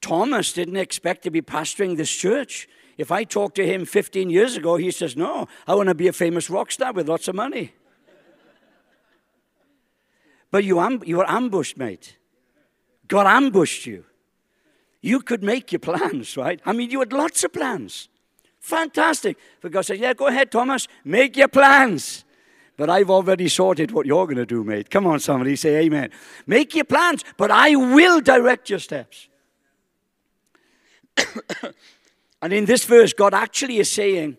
Thomas 0.01 0.53
didn't 0.53 0.77
expect 0.77 1.23
to 1.25 1.31
be 1.31 1.43
pastoring 1.43 1.97
this 1.97 2.11
church. 2.11 2.69
If 2.99 3.11
I 3.11 3.25
talked 3.25 3.57
to 3.57 3.67
him 3.67 3.85
15 3.85 4.31
years 4.31 4.57
ago, 4.57 4.77
he 4.77 4.91
says, 4.91 5.17
No, 5.17 5.47
I 5.67 5.75
want 5.75 5.89
to 5.89 5.95
be 5.95 6.09
a 6.09 6.13
famous 6.13 6.51
rock 6.51 6.71
star 6.71 6.93
with 6.93 7.09
lots 7.09 7.29
of 7.29 7.35
money. 7.35 7.73
but 10.51 10.65
you, 10.65 11.01
you 11.05 11.17
were 11.17 11.31
ambushed, 11.31 11.77
mate. 11.77 12.17
God 13.09 13.27
ambushed 13.27 13.87
you 13.87 14.05
you 15.03 15.21
could 15.21 15.43
make 15.43 15.73
your 15.73 15.81
plans, 15.81 16.37
right? 16.37 16.61
I 16.65 16.73
mean, 16.73 16.91
you 16.91 17.01
had 17.01 17.13
lots 17.13 17.45
of 17.45 17.53
plans. 17.53 18.09
Fantastic. 18.61 19.37
But 19.61 19.73
God 19.73 19.83
said, 19.83 19.99
Yeah, 19.99 20.15
go 20.15 20.29
ahead, 20.29 20.51
Thomas, 20.51 20.89
make 21.05 21.37
your 21.37 21.49
plans. 21.49 22.25
But 22.77 22.89
I've 22.89 23.11
already 23.11 23.49
sorted 23.49 23.91
what 23.91 24.07
you're 24.07 24.25
going 24.25 24.39
to 24.39 24.47
do, 24.47 24.65
mate. 24.65 24.89
Come 24.89 25.07
on, 25.07 25.21
somebody 25.21 25.57
say 25.57 25.85
amen. 25.85 26.11
Make 26.47 26.75
your 26.75 26.87
plans, 26.87 27.23
but 27.37 27.51
I 27.51 27.75
will 27.75 28.21
direct 28.21 28.71
your 28.71 28.79
steps. 28.79 29.29
and 32.43 32.53
in 32.53 32.65
this 32.65 32.85
verse, 32.85 33.13
God 33.13 33.33
actually 33.33 33.79
is 33.79 33.91
saying, 33.91 34.37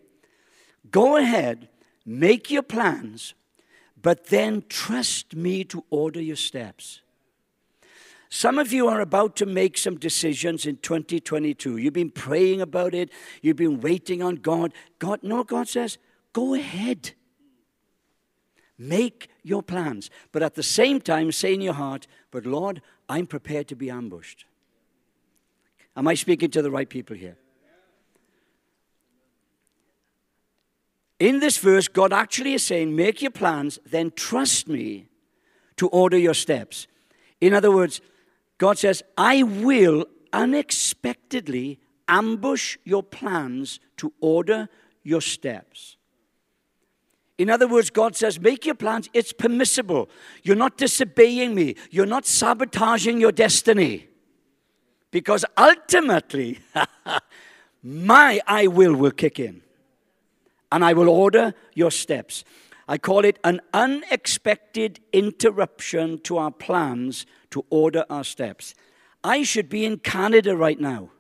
Go 0.92 1.16
ahead, 1.16 1.70
make 2.06 2.52
your 2.52 2.62
plans, 2.62 3.34
but 4.00 4.28
then 4.28 4.66
trust 4.68 5.34
me 5.34 5.64
to 5.64 5.86
order 5.90 6.22
your 6.22 6.36
steps. 6.36 7.00
Some 8.30 8.60
of 8.60 8.74
you 8.74 8.88
are 8.88 9.00
about 9.00 9.36
to 9.38 9.46
make 9.46 9.78
some 9.78 9.98
decisions 9.98 10.66
in 10.66 10.78
2022. 10.78 11.78
You've 11.78 11.94
been 11.94 12.10
praying 12.10 12.62
about 12.62 12.94
it, 12.94 13.10
you've 13.42 13.56
been 13.56 13.80
waiting 13.80 14.22
on 14.22 14.36
God. 14.36 14.74
God, 15.00 15.20
no, 15.24 15.44
God 15.44 15.70
says, 15.70 15.98
go 16.34 16.54
ahead. 16.54 17.12
Make 18.78 19.30
your 19.44 19.64
plans. 19.64 20.10
But 20.32 20.44
at 20.44 20.56
the 20.56 20.64
same 20.64 21.00
time, 21.00 21.32
say 21.32 21.54
in 21.54 21.62
your 21.62 21.76
heart, 21.76 22.08
but 22.32 22.46
Lord, 22.46 22.82
I'm 23.08 23.28
prepared 23.28 23.68
to 23.70 23.76
be 23.76 23.90
ambushed. 23.90 24.46
Am 25.96 26.08
I 26.08 26.16
speaking 26.16 26.50
to 26.52 26.62
the 26.62 26.72
right 26.72 26.90
people 26.90 27.16
here? 27.16 27.38
In 31.24 31.40
this 31.40 31.58
verse, 31.58 31.88
God 31.88 32.12
actually 32.12 32.54
is 32.54 32.64
saying, 32.64 32.94
Make 32.94 33.22
your 33.22 33.32
plans, 33.32 33.80
then 33.86 34.12
trust 34.14 34.68
me 34.68 35.08
to 35.78 35.88
order 35.88 36.18
your 36.18 36.34
steps. 36.34 36.86
In 37.40 37.54
other 37.54 37.72
words, 37.72 38.02
God 38.58 38.78
says, 38.78 39.04
I 39.18 39.44
will 39.44 40.06
unexpectedly 40.34 41.80
ambush 42.10 42.78
your 42.84 43.04
plans 43.04 43.80
to 43.96 44.12
order 44.20 44.68
your 45.02 45.22
steps. 45.22 45.96
In 47.38 47.50
other 47.50 47.70
words, 47.70 47.90
God 47.90 48.18
says, 48.18 48.38
make 48.38 48.66
your 48.66 48.76
plans. 48.76 49.10
It's 49.14 49.32
permissible. 49.32 50.10
You're 50.44 50.58
not 50.58 50.78
disobeying 50.78 51.56
me. 51.56 51.76
You're 51.90 52.06
not 52.06 52.26
sabotaging 52.26 53.22
your 53.22 53.32
destiny. 53.32 54.10
Because 55.10 55.46
ultimately, 55.58 56.60
my 57.82 58.42
I 58.46 58.68
will 58.68 58.96
will 58.96 59.12
kick 59.12 59.40
in. 59.40 59.63
And 60.74 60.84
I 60.84 60.94
will 60.94 61.08
order 61.08 61.54
your 61.76 61.92
steps. 61.92 62.44
I 62.88 62.98
call 62.98 63.26
it 63.26 63.38
an 63.44 63.62
unexpected 63.76 65.00
interruption 65.14 66.20
to 66.22 66.40
our 66.40 66.50
plans 66.50 67.28
to 67.52 67.64
order 67.70 68.06
our 68.10 68.24
steps. 68.24 68.74
I 69.24 69.44
should 69.44 69.70
be 69.70 69.86
in 69.86 70.00
Canada 70.00 70.58
right 70.58 70.82
now. 70.82 71.12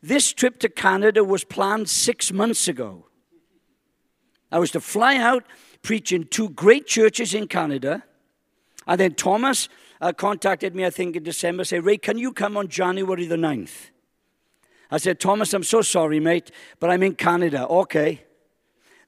This 0.00 0.32
trip 0.32 0.60
to 0.60 0.68
Canada 0.68 1.24
was 1.24 1.42
planned 1.42 1.90
six 1.90 2.30
months 2.30 2.68
ago. 2.68 3.06
I 4.52 4.60
was 4.60 4.70
to 4.70 4.80
fly 4.80 5.16
out, 5.16 5.44
preach 5.82 6.12
in 6.12 6.28
two 6.28 6.50
great 6.50 6.86
churches 6.86 7.34
in 7.34 7.48
Canada. 7.48 8.04
And 8.86 9.00
then 9.00 9.14
Thomas 9.14 9.68
uh, 10.00 10.12
contacted 10.12 10.76
me, 10.76 10.86
I 10.86 10.90
think, 10.90 11.16
in 11.16 11.24
December, 11.24 11.64
say, 11.64 11.80
Ray, 11.80 11.98
can 11.98 12.18
you 12.18 12.32
come 12.32 12.56
on 12.56 12.68
January 12.68 13.26
the 13.26 13.36
9th? 13.36 13.90
I 14.90 14.96
said, 14.98 15.20
Thomas, 15.20 15.52
I'm 15.52 15.62
so 15.62 15.82
sorry, 15.82 16.20
mate, 16.20 16.50
but 16.80 16.90
I'm 16.90 17.02
in 17.02 17.14
Canada. 17.14 17.66
Okay. 17.66 18.22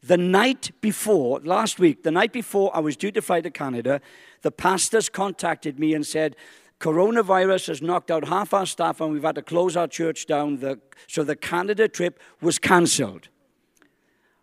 The 0.03 0.17
night 0.17 0.71
before, 0.81 1.41
last 1.41 1.79
week, 1.79 2.03
the 2.03 2.11
night 2.11 2.33
before 2.33 2.75
I 2.75 2.81
was 2.81 2.97
due 2.97 3.11
to 3.13 3.23
fly 3.23 3.41
to 3.43 3.51
Canada, 3.51 4.01
the 4.43 4.51
pastors 4.51 5.09
contacted 5.09 5.79
me 5.79 5.95
and 5.95 6.07
said, 6.07 6.37
Coronavirus 6.81 7.69
has 7.69 7.83
knocked 7.83 8.11
out 8.11 8.27
half 8.27 8.55
our 8.55 8.65
staff 8.65 9.03
and 9.03 9.13
we've 9.13 9.23
had 9.23 9.35
to 9.35 9.43
close 9.43 9.77
our 9.77 9.87
church 9.87 10.27
down. 10.27 10.59
The, 10.59 10.81
so 11.07 11.23
the 11.23 11.37
Canada 11.37 11.89
trip 11.89 12.19
was 12.41 12.59
cancelled. 12.59 13.29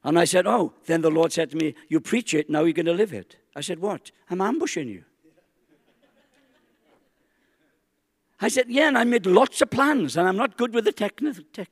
And 0.04 0.19
I 0.19 0.26
said, 0.26 0.45
Oh, 0.45 0.73
then 0.86 1.02
the 1.02 1.10
Lord 1.10 1.34
said 1.34 1.50
to 1.52 1.58
me, 1.58 1.73
You 1.89 2.00
preach 2.00 2.36
it, 2.36 2.50
now 2.50 2.63
you're 2.63 2.73
going 2.73 2.86
to 2.86 2.93
live 2.93 3.12
it. 3.12 3.38
I 3.56 3.62
said, 3.62 3.80
What? 3.80 4.12
I'm 4.30 4.41
ambushing 4.41 4.88
you. 4.88 5.04
I 8.39 8.50
said, 8.50 8.65
Yeah, 8.69 8.88
and 8.88 8.97
I 8.97 9.04
made 9.04 9.26
lots 9.26 9.62
of 9.62 9.69
plans, 9.69 10.17
and 10.17 10.28
I'm 10.28 10.38
not 10.38 10.58
good 10.58 10.73
with 10.73 10.86
the 10.86 10.91
technical 10.91 11.43
tech 11.54 11.69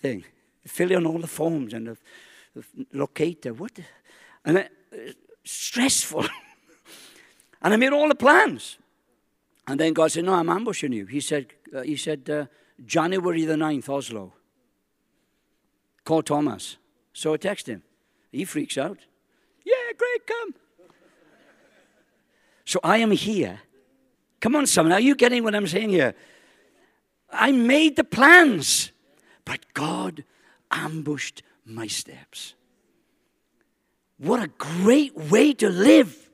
thing. 0.00 0.24
Fill 0.66 0.92
in 0.92 1.06
all 1.06 1.18
the 1.18 1.28
forms 1.28 1.72
and 1.72 1.86
the, 1.86 1.96
the 2.54 2.64
locator. 2.92 3.54
What? 3.54 3.78
And 4.44 4.58
uh, 4.58 4.62
stressful. 5.44 6.26
And 7.62 7.74
I 7.74 7.78
made 7.78 7.92
all 7.92 8.08
the 8.08 8.14
plans. 8.14 8.78
And 9.66 9.80
then 9.80 9.92
God 9.92 10.12
said, 10.12 10.24
No, 10.24 10.34
I'm 10.34 10.48
ambushing 10.48 10.92
you. 10.92 11.06
He 11.06 11.20
said, 11.20 11.46
uh, 11.74 11.82
he 11.82 11.96
said 11.96 12.28
uh, 12.30 12.46
January 12.84 13.44
the 13.44 13.54
9th, 13.54 13.88
Oslo. 13.88 14.34
Call 16.04 16.22
Thomas. 16.22 16.76
So 17.12 17.34
I 17.34 17.38
text 17.38 17.66
him. 17.66 17.82
He 18.30 18.44
freaks 18.44 18.78
out. 18.78 18.98
Yeah, 19.64 19.74
great, 19.98 20.26
come. 20.26 20.54
So 22.64 22.78
I 22.84 22.98
am 22.98 23.10
here. 23.10 23.60
Come 24.46 24.54
on, 24.54 24.66
someone. 24.68 24.92
Are 24.92 25.00
you 25.00 25.16
getting 25.16 25.42
what 25.42 25.56
I'm 25.56 25.66
saying 25.66 25.88
here? 25.88 26.14
I 27.32 27.50
made 27.50 27.96
the 27.96 28.04
plans, 28.04 28.92
but 29.44 29.58
God 29.74 30.22
ambushed 30.70 31.42
my 31.64 31.88
steps. 31.88 32.54
What 34.18 34.40
a 34.40 34.46
great 34.46 35.16
way 35.16 35.52
to 35.54 35.68
live. 35.68 36.30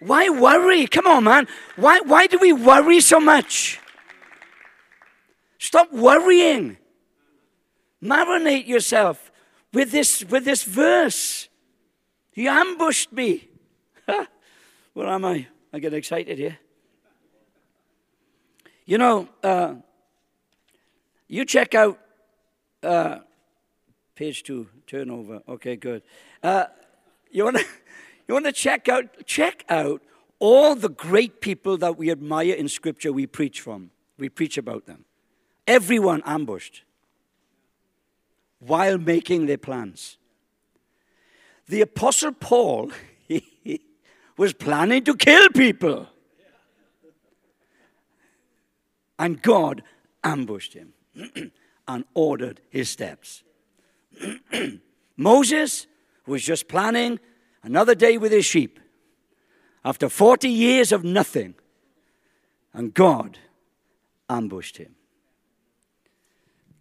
Why 0.00 0.30
worry? 0.30 0.88
Come 0.88 1.06
on, 1.06 1.22
man. 1.22 1.46
Why, 1.76 2.00
why 2.00 2.26
do 2.26 2.38
we 2.40 2.52
worry 2.52 3.00
so 3.00 3.20
much? 3.20 3.78
Stop 5.58 5.92
worrying. 5.92 6.76
Marinate 8.02 8.66
yourself 8.66 9.30
with 9.72 9.92
this, 9.92 10.24
with 10.24 10.44
this 10.44 10.64
verse. 10.64 11.48
He 12.32 12.48
ambushed 12.48 13.12
me. 13.12 13.48
Where 14.94 15.06
am 15.06 15.24
I? 15.24 15.46
I 15.72 15.78
get 15.78 15.94
excited 15.94 16.38
here. 16.38 16.58
You 18.84 18.98
know, 18.98 19.28
uh, 19.42 19.74
you 21.28 21.44
check 21.44 21.74
out 21.74 21.98
uh, 22.82 23.20
page 24.14 24.42
two, 24.42 24.68
turnover. 24.86 25.40
Okay, 25.48 25.76
good. 25.76 26.02
Uh, 26.42 26.64
you 27.30 27.44
want 27.44 27.56
to 27.56 27.64
you 28.28 28.34
want 28.34 28.44
to 28.44 28.52
check 28.52 28.88
out 28.88 29.24
check 29.24 29.64
out 29.70 30.02
all 30.38 30.74
the 30.74 30.90
great 30.90 31.40
people 31.40 31.78
that 31.78 31.96
we 31.96 32.10
admire 32.10 32.52
in 32.52 32.68
Scripture. 32.68 33.12
We 33.12 33.26
preach 33.26 33.60
from. 33.60 33.90
We 34.18 34.28
preach 34.28 34.58
about 34.58 34.86
them. 34.86 35.06
Everyone 35.66 36.22
ambushed 36.26 36.82
while 38.58 38.98
making 38.98 39.46
their 39.46 39.58
plans. 39.58 40.18
The 41.66 41.80
Apostle 41.80 42.32
Paul 42.32 42.90
was 44.36 44.52
planning 44.52 45.04
to 45.04 45.16
kill 45.16 45.48
people. 45.50 46.08
And 49.18 49.40
God 49.40 49.82
ambushed 50.24 50.74
him 50.74 50.92
and 51.88 52.04
ordered 52.14 52.60
his 52.70 52.88
steps. 52.88 53.42
Moses 55.16 55.86
was 56.26 56.42
just 56.42 56.68
planning 56.68 57.20
another 57.62 57.94
day 57.94 58.18
with 58.18 58.32
his 58.32 58.44
sheep 58.44 58.80
after 59.84 60.08
40 60.08 60.48
years 60.48 60.92
of 60.92 61.04
nothing, 61.04 61.54
and 62.72 62.94
God 62.94 63.38
ambushed 64.28 64.76
him. 64.76 64.94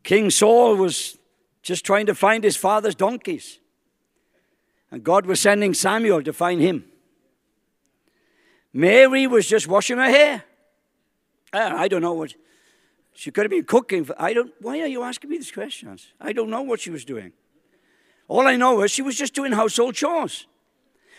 King 0.03 0.29
Saul 0.29 0.75
was 0.75 1.17
just 1.61 1.85
trying 1.85 2.05
to 2.07 2.15
find 2.15 2.43
his 2.43 2.57
father's 2.57 2.95
donkeys. 2.95 3.59
And 4.89 5.03
God 5.03 5.25
was 5.25 5.39
sending 5.39 5.73
Samuel 5.73 6.23
to 6.23 6.33
find 6.33 6.61
him. 6.61 6.85
Mary 8.73 9.27
was 9.27 9.47
just 9.47 9.67
washing 9.67 9.97
her 9.97 10.09
hair. 10.09 10.43
Uh, 11.53 11.73
I 11.75 11.87
don't 11.87 12.01
know 12.01 12.13
what. 12.13 12.33
She 13.13 13.31
could 13.31 13.43
have 13.43 13.51
been 13.51 13.65
cooking. 13.65 14.05
For, 14.05 14.15
I 14.17 14.33
don't. 14.33 14.53
Why 14.61 14.79
are 14.79 14.87
you 14.87 15.03
asking 15.03 15.29
me 15.29 15.37
these 15.37 15.51
questions? 15.51 16.07
I 16.19 16.33
don't 16.33 16.49
know 16.49 16.61
what 16.61 16.79
she 16.79 16.89
was 16.89 17.03
doing. 17.03 17.33
All 18.27 18.47
I 18.47 18.55
know 18.55 18.81
is 18.81 18.91
she 18.91 19.01
was 19.01 19.17
just 19.17 19.33
doing 19.33 19.51
household 19.51 19.95
chores. 19.95 20.47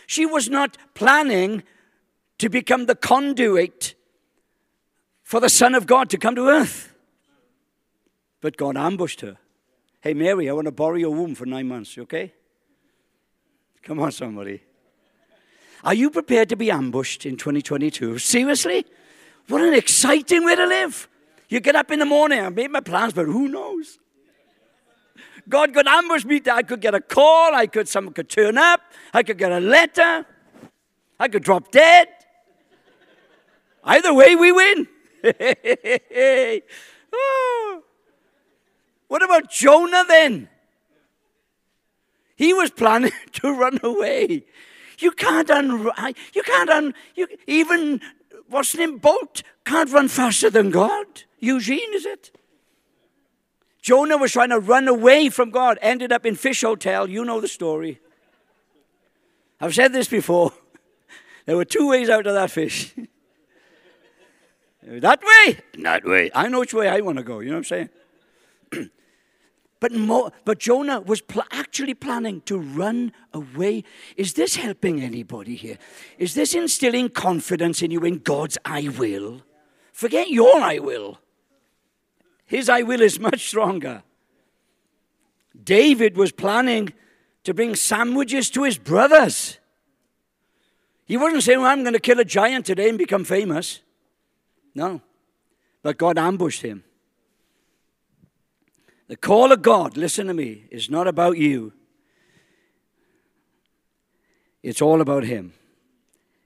She 0.07 0.25
was 0.25 0.49
not 0.49 0.77
planning 0.95 1.63
to 2.39 2.49
become 2.49 2.87
the 2.87 2.95
conduit 2.95 3.93
for 5.21 5.39
the 5.39 5.49
Son 5.49 5.75
of 5.75 5.85
God 5.85 6.09
to 6.09 6.17
come 6.17 6.35
to 6.35 6.47
earth. 6.47 6.93
But 8.41 8.57
God 8.57 8.75
ambushed 8.75 9.21
her. 9.21 9.37
Hey, 10.01 10.13
Mary, 10.13 10.49
I 10.49 10.53
want 10.53 10.65
to 10.65 10.71
borrow 10.71 10.95
your 10.95 11.11
womb 11.11 11.35
for 11.35 11.45
nine 11.45 11.67
months, 11.67 11.97
okay? 11.97 12.33
Come 13.83 13.99
on, 13.99 14.11
somebody. 14.11 14.61
Are 15.83 15.93
you 15.93 16.09
prepared 16.09 16.49
to 16.49 16.55
be 16.55 16.71
ambushed 16.71 17.25
in 17.25 17.35
2022? 17.35 18.17
Seriously? 18.17 18.85
What 19.47 19.61
an 19.61 19.73
exciting 19.73 20.45
way 20.45 20.55
to 20.55 20.65
live. 20.65 21.09
You 21.49 21.59
get 21.59 21.75
up 21.75 21.91
in 21.91 21.99
the 21.99 22.05
morning, 22.05 22.39
I 22.39 22.49
made 22.49 22.71
my 22.71 22.79
plans, 22.79 23.13
but 23.13 23.25
who 23.25 23.49
knows? 23.49 23.99
God 25.49 25.73
could 25.73 25.87
ambush 25.87 26.23
me. 26.23 26.41
I 26.49 26.63
could 26.63 26.79
get 26.79 26.95
a 26.95 27.01
call. 27.01 27.53
I 27.53 27.67
could, 27.67 27.89
someone 27.89 28.13
could 28.13 28.29
turn 28.29 28.57
up. 28.57 28.81
I 29.13 29.23
could 29.23 29.37
get 29.37 29.51
a 29.51 29.59
letter. 29.59 30.25
I 31.19 31.27
could 31.27 31.43
drop 31.43 31.69
dead. 31.71 32.07
Either 33.83 34.13
way, 34.13 34.35
we 34.37 34.53
win. 34.53 34.87
oh. 37.13 37.83
What 39.09 39.21
about 39.21 39.51
Jonah 39.51 40.05
then? 40.07 40.47
He 42.35 42.53
was 42.53 42.71
planning 42.71 43.11
to 43.33 43.53
run 43.53 43.79
away. 43.83 44.45
You 44.99 45.11
can't 45.11 45.49
un, 45.49 45.91
you 46.33 46.43
can't 46.43 46.69
un, 46.69 46.93
you, 47.15 47.27
even 47.47 48.01
what's 48.47 48.75
name 48.75 48.97
Bolt 48.97 49.43
can't 49.65 49.91
run 49.91 50.07
faster 50.07 50.49
than 50.49 50.69
God. 50.69 51.23
Eugene, 51.39 51.93
is 51.93 52.05
it? 52.05 52.31
Jonah 53.81 54.17
was 54.17 54.31
trying 54.31 54.49
to 54.49 54.59
run 54.59 54.87
away 54.87 55.29
from 55.29 55.49
God, 55.51 55.77
ended 55.81 56.11
up 56.11 56.25
in 56.25 56.35
fish 56.35 56.61
hotel. 56.61 57.09
You 57.09 57.25
know 57.25 57.41
the 57.41 57.49
story. 57.49 57.99
I've 59.59 59.75
said 59.75 59.93
this 59.93 60.07
before. 60.07 60.53
There 61.45 61.57
were 61.57 61.65
two 61.65 61.89
ways 61.89 62.09
out 62.09 62.25
of 62.25 62.35
that 62.35 62.51
fish. 62.51 62.93
that 64.81 65.21
way, 65.21 65.57
that 65.79 66.05
way. 66.05 66.31
I 66.33 66.47
know 66.47 66.61
which 66.61 66.73
way 66.73 66.87
I 66.87 67.01
want 67.01 67.17
to 67.17 67.23
go. 67.23 67.41
You 67.41 67.49
know 67.49 67.55
what 67.57 67.71
I'm 67.71 67.89
saying? 68.71 68.89
But, 69.83 69.91
Mo, 69.91 70.31
but 70.45 70.59
Jonah 70.59 71.01
was 71.01 71.19
pl- 71.19 71.43
actually 71.51 71.93
planning 71.93 72.39
to 72.45 72.57
run 72.57 73.11
away. 73.33 73.83
Is 74.15 74.31
this 74.31 74.55
helping 74.55 75.01
anybody 75.01 75.55
here? 75.55 75.77
Is 76.17 76.35
this 76.35 76.53
instilling 76.53 77.09
confidence 77.09 77.81
in 77.81 77.91
you 77.91 77.99
in 78.05 78.19
God's 78.19 78.57
I 78.63 78.87
will? 78.87 79.41
Forget 79.91 80.29
your 80.29 80.61
I 80.61 80.79
will. 80.79 81.19
His 82.45 82.69
I 82.69 82.83
will 82.83 83.01
is 83.01 83.19
much 83.19 83.49
stronger. 83.49 84.03
David 85.61 86.15
was 86.15 86.31
planning 86.31 86.93
to 87.43 87.53
bring 87.53 87.75
sandwiches 87.75 88.49
to 88.51 88.63
his 88.63 88.77
brothers. 88.77 89.57
He 91.03 91.17
wasn't 91.17 91.43
saying, 91.43 91.59
well, 91.59 91.69
I'm 91.69 91.83
going 91.83 91.91
to 91.91 91.99
kill 91.99 92.21
a 92.21 92.25
giant 92.25 92.65
today 92.65 92.87
and 92.87 92.97
become 92.97 93.25
famous. 93.25 93.81
No. 94.73 95.01
But 95.81 95.97
God 95.97 96.17
ambushed 96.17 96.61
him. 96.61 96.85
The 99.13 99.17
call 99.17 99.51
of 99.51 99.61
God, 99.61 99.95
listen 99.95 100.25
to 100.25 100.33
me, 100.33 100.63
is 100.71 100.89
not 100.89 101.07
about 101.07 101.37
you. 101.37 101.71
It's 104.63 104.81
all 104.81 105.01
about 105.01 105.23
Him. 105.23 105.53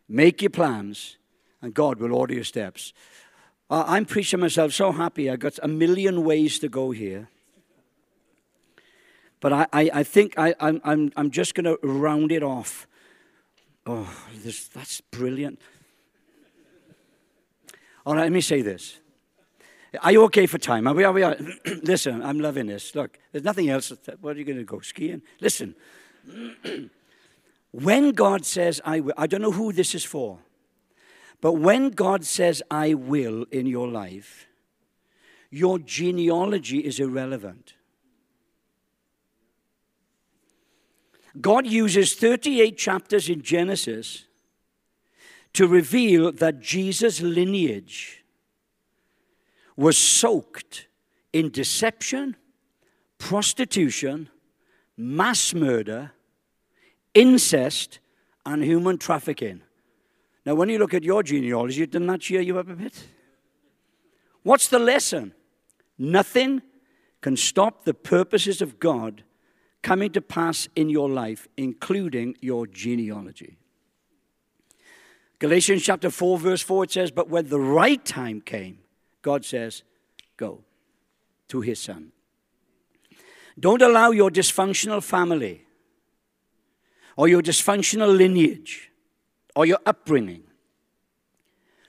Make 0.09 0.41
your 0.41 0.49
plans, 0.49 1.15
and 1.61 1.73
God 1.73 1.97
will 2.01 2.13
order 2.13 2.33
your 2.33 2.43
steps. 2.43 2.91
I'm 3.69 4.03
preaching 4.03 4.41
myself 4.41 4.73
so 4.73 4.91
happy. 4.91 5.29
I 5.29 5.37
got 5.37 5.57
a 5.63 5.69
million 5.69 6.25
ways 6.25 6.59
to 6.59 6.67
go 6.67 6.91
here. 6.91 7.29
But 9.39 9.53
I, 9.53 9.67
I, 9.71 9.89
I 9.93 10.03
think 10.03 10.37
I, 10.37 10.53
I'm, 10.59 10.81
I'm, 10.83 11.13
I'm 11.15 11.31
just 11.31 11.55
going 11.55 11.73
to 11.73 11.79
round 11.87 12.33
it 12.33 12.43
off. 12.43 12.85
Oh, 13.85 14.13
this, 14.43 14.67
that's 14.67 14.99
brilliant. 14.99 15.61
All 18.05 18.15
right, 18.15 18.23
let 18.23 18.33
me 18.33 18.41
say 18.41 18.61
this. 18.61 18.99
Are 20.01 20.11
you 20.11 20.23
okay 20.23 20.45
for 20.45 20.57
time? 20.57 20.87
Are 20.87 20.93
we? 20.93 21.03
Are 21.03 21.13
we? 21.13 21.23
Are? 21.23 21.37
Listen, 21.83 22.21
I'm 22.23 22.39
loving 22.39 22.67
this. 22.67 22.95
Look, 22.95 23.19
there's 23.31 23.43
nothing 23.43 23.69
else. 23.69 23.91
What 24.21 24.35
are 24.35 24.39
you 24.39 24.45
going 24.45 24.57
to 24.57 24.63
go 24.63 24.79
skiing? 24.79 25.21
Listen, 25.39 25.75
when 27.71 28.11
God 28.11 28.45
says, 28.45 28.81
I 28.85 28.99
will, 28.99 29.13
I 29.17 29.27
don't 29.27 29.41
know 29.41 29.51
who 29.51 29.71
this 29.71 29.95
is 29.95 30.03
for, 30.03 30.39
but 31.41 31.53
when 31.53 31.91
God 31.91 32.25
says, 32.25 32.61
I 32.71 32.93
will 32.93 33.45
in 33.51 33.67
your 33.67 33.87
life, 33.87 34.47
your 35.49 35.79
genealogy 35.79 36.79
is 36.79 36.99
irrelevant. 36.99 37.73
God 41.39 41.67
uses 41.67 42.15
38 42.15 42.77
chapters 42.77 43.29
in 43.29 43.41
Genesis 43.41 44.25
to 45.53 45.67
reveal 45.67 46.31
that 46.31 46.59
Jesus' 46.59 47.21
lineage 47.21 48.23
was 49.77 49.97
soaked 49.97 50.87
in 51.31 51.51
deception, 51.51 52.35
prostitution, 53.19 54.29
mass 54.97 55.53
murder, 55.53 56.11
incest, 57.13 57.99
and 58.45 58.63
human 58.63 58.97
trafficking. 58.97 59.61
Now, 60.45 60.55
when 60.55 60.69
you 60.69 60.79
look 60.79 60.93
at 60.93 61.03
your 61.03 61.23
genealogy, 61.23 61.85
doesn't 61.85 62.07
that 62.07 62.21
cheer 62.21 62.41
you 62.41 62.57
up 62.57 62.69
a 62.69 62.75
bit? 62.75 63.07
What's 64.43 64.67
the 64.67 64.79
lesson? 64.79 65.33
Nothing 65.97 66.61
can 67.21 67.35
stop 67.35 67.83
the 67.83 67.93
purposes 67.93 68.61
of 68.61 68.79
God 68.79 69.23
coming 69.81 70.11
to 70.11 70.21
pass 70.21 70.67
in 70.75 70.89
your 70.89 71.09
life, 71.09 71.47
including 71.57 72.35
your 72.41 72.65
genealogy. 72.65 73.57
Galatians 75.39 75.83
chapter 75.83 76.09
4, 76.09 76.37
verse 76.39 76.61
4, 76.61 76.85
it 76.85 76.91
says, 76.91 77.11
But 77.11 77.29
when 77.29 77.49
the 77.49 77.59
right 77.59 78.03
time 78.03 78.41
came, 78.41 78.79
God 79.21 79.45
says, 79.45 79.83
Go 80.37 80.63
to 81.49 81.61
his 81.61 81.79
son. 81.79 82.11
Don't 83.59 83.81
allow 83.81 84.11
your 84.11 84.29
dysfunctional 84.29 85.01
family 85.01 85.65
or 87.15 87.27
your 87.27 87.41
dysfunctional 87.41 88.15
lineage 88.15 88.91
or 89.55 89.65
your 89.65 89.79
upbringing 89.85 90.43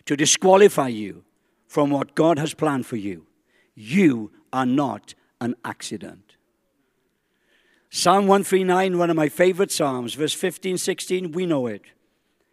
to 0.06 0.16
disqualify 0.16 0.88
you 0.88 1.24
from 1.66 1.90
what 1.90 2.14
God 2.14 2.38
has 2.38 2.54
planned 2.54 2.86
for 2.86 2.96
you. 2.96 3.26
You 3.74 4.32
are 4.52 4.64
not 4.64 5.14
an 5.40 5.54
accident. 5.64 6.36
Psalm 7.90 8.26
139, 8.26 8.98
one 8.98 9.10
of 9.10 9.16
my 9.16 9.28
favorite 9.28 9.70
Psalms, 9.70 10.14
verse 10.14 10.32
15, 10.32 10.78
16, 10.78 11.32
we 11.32 11.46
know 11.46 11.66
it. 11.66 11.82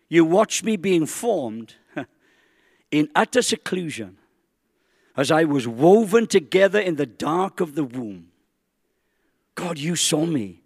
You 0.09 0.25
watched 0.25 0.63
me 0.63 0.75
being 0.77 1.05
formed 1.05 1.75
in 2.91 3.09
utter 3.15 3.41
seclusion 3.41 4.17
as 5.17 5.31
I 5.31 5.45
was 5.45 5.67
woven 5.67 6.27
together 6.27 6.79
in 6.79 6.95
the 6.95 7.05
dark 7.05 7.59
of 7.61 7.75
the 7.75 7.83
womb. 7.83 8.31
God, 9.55 9.77
you 9.77 9.95
saw 9.95 10.25
me 10.25 10.61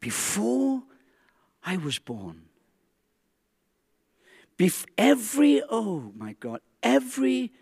before 0.00 0.82
I 1.64 1.76
was 1.76 1.98
born. 1.98 2.42
Bef- 4.58 4.86
every, 4.96 5.62
oh 5.68 6.12
my 6.16 6.34
God, 6.34 6.60
every 6.82 7.52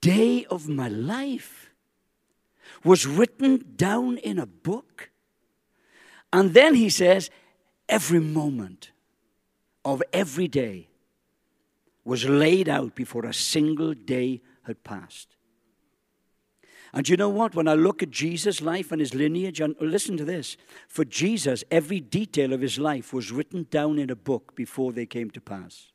day 0.00 0.44
of 0.50 0.68
my 0.68 0.88
life 0.88 1.70
was 2.84 3.06
written 3.06 3.64
down 3.76 4.18
in 4.18 4.38
a 4.38 4.46
book. 4.46 5.10
And 6.32 6.54
then 6.54 6.74
he 6.74 6.90
says, 6.90 7.30
every 7.88 8.20
moment 8.20 8.90
of 9.84 10.02
every 10.12 10.48
day 10.48 10.88
was 12.04 12.28
laid 12.28 12.68
out 12.68 12.94
before 12.94 13.24
a 13.24 13.34
single 13.34 13.94
day 13.94 14.42
had 14.64 14.84
passed. 14.84 15.35
And 16.92 17.08
you 17.08 17.16
know 17.16 17.28
what? 17.28 17.54
When 17.54 17.68
I 17.68 17.74
look 17.74 18.02
at 18.02 18.10
Jesus' 18.10 18.60
life 18.60 18.92
and 18.92 19.00
his 19.00 19.14
lineage, 19.14 19.60
and 19.60 19.74
listen 19.80 20.16
to 20.16 20.24
this 20.24 20.56
for 20.88 21.04
Jesus, 21.04 21.64
every 21.70 22.00
detail 22.00 22.52
of 22.52 22.60
his 22.60 22.78
life 22.78 23.12
was 23.12 23.32
written 23.32 23.66
down 23.70 23.98
in 23.98 24.10
a 24.10 24.16
book 24.16 24.54
before 24.54 24.92
they 24.92 25.06
came 25.06 25.30
to 25.30 25.40
pass. 25.40 25.92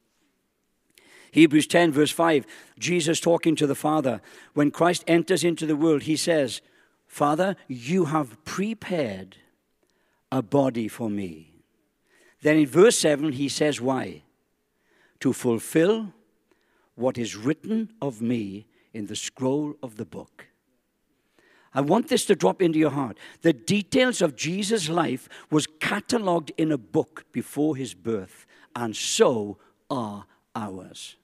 Hebrews 1.32 1.68
10, 1.68 1.94
verse 1.94 2.12
5, 2.12 2.46
Jesus 2.78 3.20
talking 3.20 3.56
to 3.56 3.66
the 3.66 3.76
Father. 3.76 4.22
When 4.54 4.70
Christ 4.70 5.04
enters 5.08 5.44
into 5.44 5.66
the 5.66 5.78
world, 5.78 6.04
he 6.04 6.18
says, 6.18 6.62
Father, 7.08 7.56
you 7.68 8.06
have 8.06 8.44
prepared 8.44 9.38
a 10.32 10.42
body 10.42 10.88
for 10.88 11.10
me. 11.10 11.54
Then 12.42 12.58
in 12.58 12.68
verse 12.68 12.98
7, 12.98 13.34
he 13.34 13.48
says, 13.48 13.80
Why? 13.80 14.24
To 15.22 15.32
fulfill 15.32 16.14
what 16.96 17.18
is 17.18 17.36
written 17.36 17.94
of 18.02 18.22
me 18.22 18.68
in 18.94 19.08
the 19.08 19.16
scroll 19.16 19.76
of 19.82 19.96
the 19.96 20.06
book. 20.06 20.48
I 21.74 21.82
want 21.82 22.10
this 22.10 22.26
to 22.26 22.36
drop 22.36 22.62
into 22.62 22.80
your 22.80 22.92
heart. 22.92 23.18
The 23.42 23.54
details 23.54 24.22
of 24.22 24.36
Jesus' 24.36 24.90
life 24.90 25.30
was 25.50 25.68
catalogued 25.80 26.52
in 26.58 26.72
a 26.72 26.78
book 26.78 27.26
before 27.32 27.76
his 27.76 27.94
birth, 27.94 28.46
and 28.76 28.96
so 28.96 29.58
are 29.90 30.26
ours. 30.56 31.16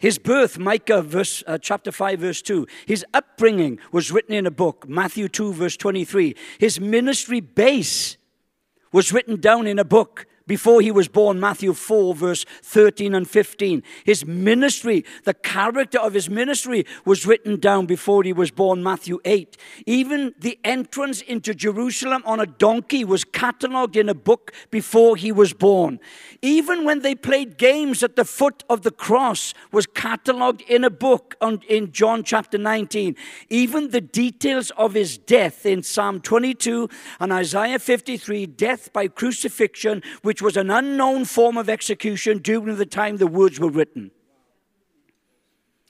His 0.00 0.18
birth, 0.18 0.58
Micah 0.58 1.02
verse, 1.02 1.44
uh, 1.46 1.56
chapter 1.56 1.92
5, 1.92 2.18
verse 2.18 2.42
2. 2.42 2.66
His 2.86 3.06
upbringing 3.14 3.78
was 3.92 4.10
written 4.10 4.34
in 4.34 4.44
a 4.44 4.50
book, 4.50 4.88
Matthew 4.88 5.28
2, 5.28 5.52
verse 5.52 5.76
23. 5.76 6.34
His 6.58 6.80
ministry 6.80 7.40
base 7.40 8.16
was 8.92 9.12
written 9.12 9.40
down 9.40 9.66
in 9.66 9.78
a 9.78 9.84
book, 9.84 10.26
before 10.46 10.80
he 10.80 10.90
was 10.90 11.08
born, 11.08 11.40
Matthew 11.40 11.72
4, 11.72 12.14
verse 12.14 12.44
13 12.62 13.14
and 13.14 13.28
15. 13.28 13.82
His 14.04 14.26
ministry, 14.26 15.04
the 15.24 15.34
character 15.34 15.98
of 15.98 16.14
his 16.14 16.28
ministry, 16.28 16.84
was 17.04 17.26
written 17.26 17.58
down 17.58 17.86
before 17.86 18.22
he 18.22 18.32
was 18.32 18.50
born, 18.50 18.82
Matthew 18.82 19.20
8. 19.24 19.56
Even 19.86 20.34
the 20.38 20.58
entrance 20.64 21.22
into 21.22 21.54
Jerusalem 21.54 22.22
on 22.26 22.40
a 22.40 22.46
donkey 22.46 23.04
was 23.04 23.24
catalogued 23.24 23.96
in 23.96 24.08
a 24.08 24.14
book 24.14 24.52
before 24.70 25.16
he 25.16 25.32
was 25.32 25.52
born. 25.52 25.98
Even 26.42 26.84
when 26.84 27.00
they 27.00 27.14
played 27.14 27.56
games 27.56 28.02
at 28.02 28.16
the 28.16 28.24
foot 28.24 28.64
of 28.68 28.82
the 28.82 28.90
cross 28.90 29.54
was 29.72 29.86
catalogued 29.86 30.60
in 30.62 30.84
a 30.84 30.90
book 30.90 31.36
on, 31.40 31.60
in 31.68 31.92
John 31.92 32.22
chapter 32.22 32.58
19. 32.58 33.16
Even 33.48 33.90
the 33.90 34.00
details 34.00 34.70
of 34.72 34.94
his 34.94 35.16
death 35.18 35.64
in 35.64 35.82
Psalm 35.82 36.20
22 36.20 36.88
and 37.20 37.32
Isaiah 37.32 37.78
53, 37.78 38.46
death 38.46 38.92
by 38.92 39.08
crucifixion, 39.08 40.02
which 40.22 40.33
which 40.34 40.42
was 40.42 40.56
an 40.56 40.68
unknown 40.68 41.24
form 41.24 41.56
of 41.56 41.68
execution 41.68 42.38
during 42.38 42.74
the 42.74 42.84
time 42.84 43.18
the 43.18 43.26
words 43.28 43.60
were 43.60 43.70
written. 43.70 44.10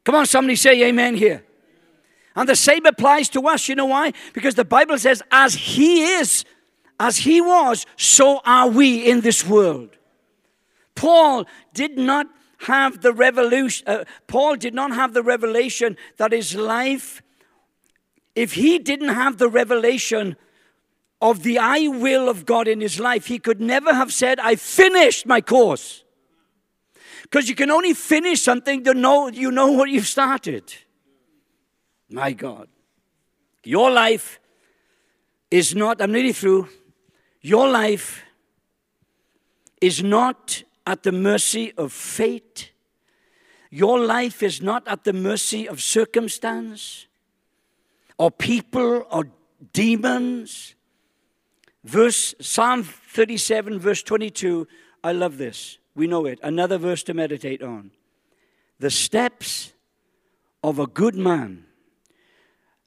Come 0.04 0.16
on, 0.16 0.26
somebody 0.26 0.54
say 0.54 0.84
amen 0.84 1.14
here. 1.14 1.42
And 2.36 2.46
the 2.46 2.54
same 2.54 2.84
applies 2.84 3.30
to 3.30 3.48
us. 3.48 3.70
You 3.70 3.74
know 3.74 3.86
why? 3.86 4.12
Because 4.34 4.54
the 4.54 4.66
Bible 4.66 4.98
says, 4.98 5.22
as 5.30 5.54
He 5.54 6.02
is, 6.02 6.44
as 7.00 7.16
He 7.16 7.40
was, 7.40 7.86
so 7.96 8.42
are 8.44 8.68
we 8.68 9.08
in 9.10 9.22
this 9.22 9.46
world. 9.46 9.96
Paul 10.94 11.46
did 11.72 11.96
not 11.96 12.26
have 12.58 13.00
the 13.00 13.14
revolution, 13.14 13.88
uh, 13.88 14.04
Paul 14.26 14.56
did 14.56 14.74
not 14.74 14.92
have 14.92 15.14
the 15.14 15.22
revelation 15.22 15.96
that 16.18 16.32
his 16.32 16.54
life, 16.54 17.22
if 18.34 18.52
he 18.52 18.78
didn't 18.78 19.08
have 19.08 19.38
the 19.38 19.48
revelation 19.48 20.36
of 21.24 21.42
the 21.42 21.58
I 21.58 21.88
will 21.88 22.28
of 22.28 22.44
God 22.44 22.68
in 22.68 22.82
his 22.82 23.00
life, 23.00 23.24
he 23.24 23.38
could 23.38 23.58
never 23.58 23.94
have 23.94 24.12
said, 24.12 24.38
I 24.38 24.56
finished 24.56 25.24
my 25.24 25.40
course. 25.40 26.04
Because 27.22 27.48
you 27.48 27.54
can 27.54 27.70
only 27.70 27.94
finish 27.94 28.42
something 28.42 28.84
to 28.84 28.92
know 28.92 29.28
you 29.28 29.50
know 29.50 29.72
what 29.72 29.88
you've 29.88 30.06
started. 30.06 30.74
My 32.10 32.34
God. 32.34 32.68
Your 33.64 33.90
life 33.90 34.38
is 35.50 35.74
not, 35.74 36.02
I'm 36.02 36.12
nearly 36.12 36.34
through. 36.34 36.68
Your 37.40 37.70
life 37.70 38.22
is 39.80 40.02
not 40.02 40.62
at 40.86 41.04
the 41.04 41.12
mercy 41.12 41.72
of 41.78 41.90
fate. 41.90 42.72
Your 43.70 43.98
life 43.98 44.42
is 44.42 44.60
not 44.60 44.86
at 44.86 45.04
the 45.04 45.14
mercy 45.14 45.66
of 45.66 45.80
circumstance 45.80 47.06
or 48.18 48.30
people 48.30 49.06
or 49.10 49.24
demons. 49.72 50.74
Verse 51.84 52.34
Psalm 52.40 52.82
37, 52.82 53.78
verse 53.78 54.02
22. 54.02 54.66
I 55.02 55.12
love 55.12 55.36
this. 55.36 55.78
We 55.94 56.06
know 56.06 56.26
it. 56.26 56.40
Another 56.42 56.78
verse 56.78 57.02
to 57.04 57.14
meditate 57.14 57.62
on. 57.62 57.90
The 58.80 58.90
steps 58.90 59.72
of 60.62 60.78
a 60.78 60.86
good 60.86 61.14
man. 61.14 61.66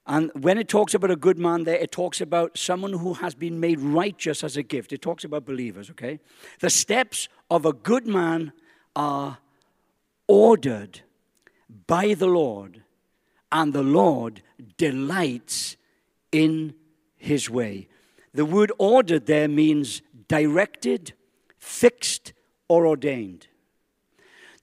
And 0.07 0.31
when 0.33 0.57
it 0.57 0.67
talks 0.67 0.93
about 0.93 1.11
a 1.11 1.15
good 1.15 1.37
man 1.37 1.63
there, 1.65 1.75
it 1.75 1.91
talks 1.91 2.21
about 2.21 2.57
someone 2.57 2.93
who 2.93 3.13
has 3.15 3.35
been 3.35 3.59
made 3.59 3.79
righteous 3.79 4.43
as 4.43 4.57
a 4.57 4.63
gift. 4.63 4.93
It 4.93 5.01
talks 5.01 5.23
about 5.23 5.45
believers, 5.45 5.89
okay? 5.91 6.19
The 6.59 6.69
steps 6.69 7.29
of 7.51 7.65
a 7.65 7.73
good 7.73 8.07
man 8.07 8.53
are 8.95 9.37
ordered 10.27 11.01
by 11.85 12.13
the 12.13 12.27
Lord, 12.27 12.83
and 13.51 13.73
the 13.73 13.83
Lord 13.83 14.41
delights 14.77 15.75
in 16.31 16.73
his 17.17 17.49
way. 17.49 17.89
The 18.37 18.45
word 18.45 18.71
ordered 18.77 19.25
there 19.25 19.47
means 19.47 20.03
directed, 20.27 21.13
fixed, 21.57 22.33
or 22.67 22.85
ordained. 22.85 23.47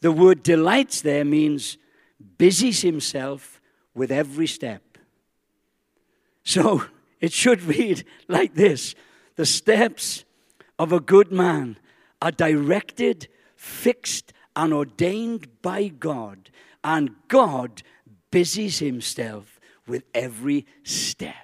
The 0.00 0.12
word 0.12 0.44
delights 0.44 1.00
there 1.00 1.24
means 1.24 1.76
busies 2.38 2.82
himself 2.82 3.60
with 3.92 4.12
every 4.12 4.46
step. 4.46 4.96
So 6.44 6.84
it 7.20 7.32
should 7.32 7.62
read 7.62 8.04
like 8.28 8.54
this 8.54 8.94
The 9.34 9.44
steps 9.44 10.24
of 10.78 10.92
a 10.92 11.00
good 11.00 11.32
man 11.32 11.76
are 12.22 12.30
directed, 12.30 13.26
fixed, 13.56 14.32
and 14.54 14.72
ordained 14.72 15.48
by 15.62 15.88
God, 15.88 16.50
and 16.84 17.16
God 17.26 17.82
busies 18.30 18.78
himself 18.78 19.58
with 19.84 20.04
every 20.14 20.64
step. 20.84 21.43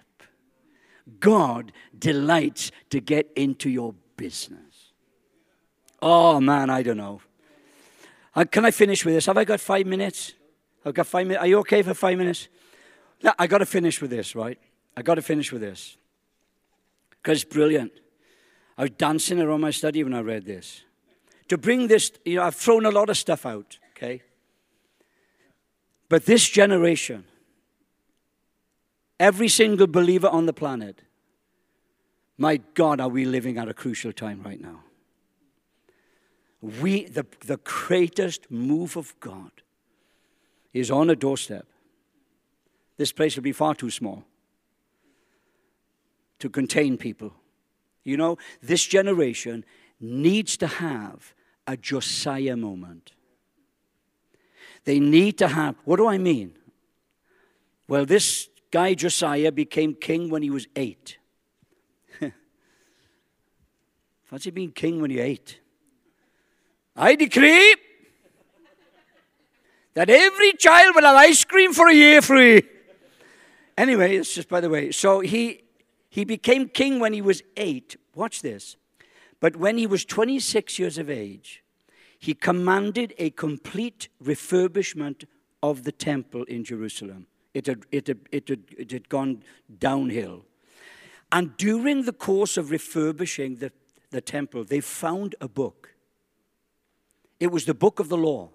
God 1.18 1.72
delights 1.98 2.70
to 2.90 3.00
get 3.00 3.30
into 3.34 3.68
your 3.68 3.94
business. 4.16 4.92
Oh 6.02 6.40
man, 6.40 6.70
I 6.70 6.82
don't 6.82 6.96
know. 6.96 7.20
Uh, 8.34 8.44
can 8.44 8.64
I 8.64 8.70
finish 8.70 9.04
with 9.04 9.14
this? 9.14 9.26
Have 9.26 9.36
I 9.36 9.44
got 9.44 9.60
five 9.60 9.86
minutes? 9.86 10.34
I've 10.84 10.94
got 10.94 11.06
five 11.06 11.26
minutes. 11.26 11.42
Are 11.42 11.46
you 11.46 11.58
okay 11.58 11.82
for 11.82 11.94
five 11.94 12.16
minutes? 12.16 12.48
No, 13.22 13.32
I 13.38 13.46
got 13.46 13.58
to 13.58 13.66
finish 13.66 14.00
with 14.00 14.10
this, 14.10 14.34
right? 14.34 14.58
I 14.96 15.02
got 15.02 15.16
to 15.16 15.22
finish 15.22 15.52
with 15.52 15.60
this 15.60 15.96
because 17.10 17.42
it's 17.42 17.52
brilliant. 17.52 17.92
I 18.78 18.82
was 18.82 18.90
dancing 18.92 19.40
around 19.40 19.60
my 19.60 19.70
study 19.70 20.02
when 20.02 20.14
I 20.14 20.20
read 20.20 20.46
this. 20.46 20.82
To 21.48 21.58
bring 21.58 21.88
this, 21.88 22.12
you 22.24 22.36
know, 22.36 22.44
I've 22.44 22.54
thrown 22.54 22.86
a 22.86 22.90
lot 22.90 23.10
of 23.10 23.18
stuff 23.18 23.44
out, 23.44 23.78
okay? 23.90 24.22
But 26.08 26.24
this 26.24 26.48
generation, 26.48 27.24
every 29.20 29.48
single 29.48 29.86
believer 29.86 30.28
on 30.28 30.46
the 30.46 30.52
planet, 30.52 31.02
my 32.38 32.56
God, 32.74 33.00
are 33.00 33.08
we 33.08 33.26
living 33.26 33.58
at 33.58 33.68
a 33.68 33.74
crucial 33.74 34.12
time 34.12 34.42
right 34.42 34.60
now? 34.60 34.80
We, 36.62 37.04
the, 37.04 37.26
the 37.46 37.58
greatest 37.58 38.50
move 38.50 38.96
of 38.96 39.14
God 39.20 39.52
is 40.72 40.90
on 40.90 41.10
a 41.10 41.16
doorstep. 41.16 41.66
This 42.96 43.12
place 43.12 43.36
will 43.36 43.42
be 43.42 43.52
far 43.52 43.74
too 43.74 43.90
small 43.90 44.24
to 46.38 46.48
contain 46.48 46.96
people. 46.96 47.32
You 48.04 48.16
know, 48.16 48.38
this 48.62 48.84
generation 48.86 49.64
needs 50.00 50.56
to 50.56 50.66
have 50.66 51.34
a 51.66 51.76
Josiah 51.76 52.56
moment. 52.56 53.12
They 54.84 54.98
need 54.98 55.36
to 55.38 55.48
have, 55.48 55.76
what 55.84 55.96
do 55.96 56.06
I 56.06 56.16
mean? 56.16 56.54
Well, 57.86 58.06
this 58.06 58.48
guy 58.70 58.94
Josiah 58.94 59.52
became 59.52 59.94
king 59.94 60.30
when 60.30 60.42
he 60.42 60.50
was 60.50 60.66
eight. 60.76 61.18
Fancy 64.24 64.50
being 64.50 64.72
king 64.72 65.00
when 65.00 65.10
you're 65.10 65.24
eight. 65.24 65.60
I 66.96 67.14
decree 67.14 67.76
that 69.94 70.10
every 70.10 70.52
child 70.52 70.94
will 70.94 71.02
have 71.02 71.16
ice 71.16 71.44
cream 71.44 71.72
for 71.72 71.88
a 71.88 71.94
year 71.94 72.22
free. 72.22 72.62
Anyway, 73.76 74.16
it's 74.16 74.34
just 74.34 74.48
by 74.48 74.60
the 74.60 74.68
way. 74.68 74.92
So 74.92 75.20
he 75.20 75.62
he 76.08 76.24
became 76.24 76.68
king 76.68 77.00
when 77.00 77.12
he 77.12 77.22
was 77.22 77.42
eight. 77.56 77.96
Watch 78.14 78.42
this. 78.42 78.76
But 79.38 79.56
when 79.56 79.78
he 79.78 79.86
was 79.86 80.04
26 80.04 80.78
years 80.78 80.98
of 80.98 81.08
age, 81.08 81.62
he 82.18 82.34
commanded 82.34 83.14
a 83.16 83.30
complete 83.30 84.08
refurbishment 84.22 85.24
of 85.62 85.84
the 85.84 85.92
temple 85.92 86.44
in 86.44 86.62
Jerusalem. 86.64 87.26
It 87.52 87.66
had, 87.66 87.84
it 87.90 88.06
had, 88.06 88.18
it 88.30 88.48
had, 88.48 88.62
it 88.76 88.92
had 88.92 89.08
gone 89.08 89.42
downhill. 89.78 90.44
And 91.32 91.56
during 91.56 92.04
the 92.04 92.12
course 92.12 92.56
of 92.56 92.70
refurbishing 92.70 93.56
the, 93.56 93.72
the 94.10 94.20
temple, 94.20 94.64
they 94.64 94.80
found 94.80 95.34
a 95.40 95.48
book. 95.48 95.94
It 97.38 97.50
was 97.50 97.64
the 97.64 97.74
book 97.74 98.00
of 98.00 98.08
the 98.08 98.16
law. 98.16 98.50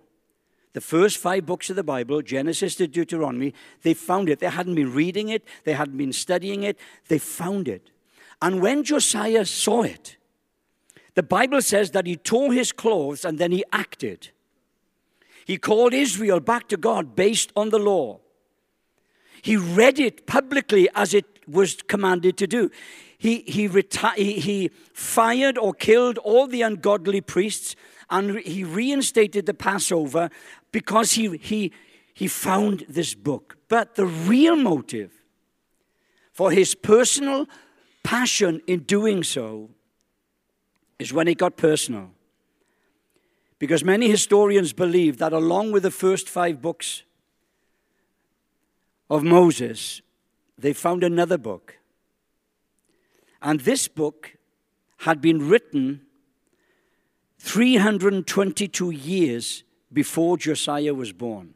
The 0.73 0.81
first 0.81 1.17
five 1.17 1.45
books 1.45 1.69
of 1.69 1.77
the 1.77 1.83
Bible, 1.83 2.21
Genesis 2.21 2.75
to 2.75 2.87
Deuteronomy, 2.87 3.53
they 3.83 3.93
found 3.93 4.27
it. 4.27 4.39
They 4.39 4.49
hadn't 4.49 4.75
been 4.75 4.93
reading 4.93 5.29
it, 5.29 5.43
they 5.63 5.71
hadn't 5.71 5.97
been 5.97 6.11
studying 6.11 6.63
it, 6.63 6.77
they 7.07 7.17
found 7.17 7.69
it. 7.69 7.91
And 8.41 8.61
when 8.61 8.83
Josiah 8.83 9.45
saw 9.45 9.83
it, 9.83 10.17
the 11.13 11.23
Bible 11.23 11.61
says 11.61 11.91
that 11.91 12.05
he 12.05 12.17
tore 12.17 12.51
his 12.51 12.73
clothes 12.73 13.23
and 13.23 13.39
then 13.39 13.53
he 13.53 13.63
acted. 13.71 14.31
He 15.45 15.57
called 15.57 15.93
Israel 15.93 16.41
back 16.41 16.67
to 16.67 16.77
God 16.77 17.15
based 17.15 17.53
on 17.55 17.69
the 17.69 17.79
law. 17.79 18.19
He 19.45 19.57
read 19.57 19.99
it 19.99 20.25
publicly 20.25 20.89
as 20.95 21.13
it 21.13 21.25
was 21.47 21.75
commanded 21.83 22.35
to 22.37 22.47
do. 22.47 22.71
He, 23.19 23.43
he, 23.45 23.69
reti- 23.69 24.15
he, 24.15 24.39
he 24.39 24.71
fired 24.91 25.55
or 25.59 25.71
killed 25.71 26.17
all 26.17 26.47
the 26.47 26.63
ungodly 26.63 27.21
priests 27.21 27.75
and 28.09 28.39
he 28.39 28.63
reinstated 28.63 29.45
the 29.45 29.53
Passover 29.53 30.31
because 30.71 31.11
he, 31.11 31.37
he, 31.37 31.71
he 32.11 32.27
found 32.27 32.85
this 32.89 33.13
book. 33.13 33.55
But 33.67 33.93
the 33.93 34.07
real 34.07 34.55
motive 34.55 35.11
for 36.33 36.49
his 36.49 36.73
personal 36.73 37.45
passion 38.03 38.63
in 38.65 38.79
doing 38.79 39.21
so 39.23 39.69
is 40.97 41.13
when 41.13 41.27
it 41.27 41.37
got 41.37 41.55
personal. 41.55 42.09
Because 43.59 43.83
many 43.83 44.09
historians 44.09 44.73
believe 44.73 45.19
that 45.19 45.33
along 45.33 45.71
with 45.71 45.83
the 45.83 45.91
first 45.91 46.27
five 46.29 46.63
books 46.63 47.03
of 49.09 49.23
Moses, 49.23 50.01
they 50.57 50.73
found 50.73 51.03
another 51.03 51.37
book. 51.37 51.77
And 53.41 53.59
this 53.61 53.87
book 53.87 54.37
had 54.99 55.21
been 55.21 55.47
written 55.47 56.01
322 57.39 58.91
years 58.91 59.63
before 59.93 60.37
Josiah 60.37 60.93
was 60.93 61.13
born. 61.13 61.53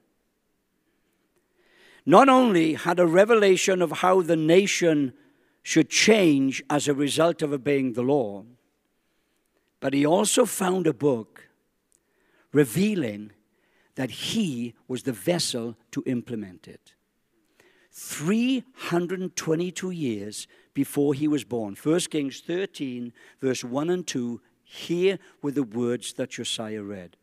Not 2.06 2.30
only 2.30 2.76
had 2.76 3.00
a 3.00 3.08
revelation 3.08 3.82
of 3.82 3.92
how 3.92 4.22
the 4.22 4.36
nation 4.36 5.14
should 5.64 5.90
change 5.90 6.64
as 6.70 6.88
a 6.88 6.94
result 6.94 7.42
of 7.42 7.54
obeying 7.54 7.94
the 7.94 8.02
law, 8.02 8.46
but 9.80 9.94
he 9.94 10.06
also 10.06 10.46
found 10.46 10.88
a 10.88 10.94
book 10.94 11.50
revealing 12.52 13.32
that 13.96 14.10
he 14.10 14.74
was 14.88 15.04
the 15.04 15.14
vessel 15.14 15.76
to 15.92 16.04
implement 16.06 16.68
it. 16.68 16.94
322 18.02 19.92
years 19.92 20.48
before 20.74 21.14
he 21.14 21.28
was 21.28 21.44
born. 21.44 21.76
1 21.76 22.00
Kings 22.12 22.40
13, 22.40 23.12
verse 23.42 23.62
1 23.62 23.90
and 23.90 24.08
2. 24.08 24.40
Here 24.64 25.20
were 25.42 25.52
the 25.52 25.64
words 25.64 26.14
that 26.14 26.30
Josiah 26.30 26.82
read. 26.82 27.18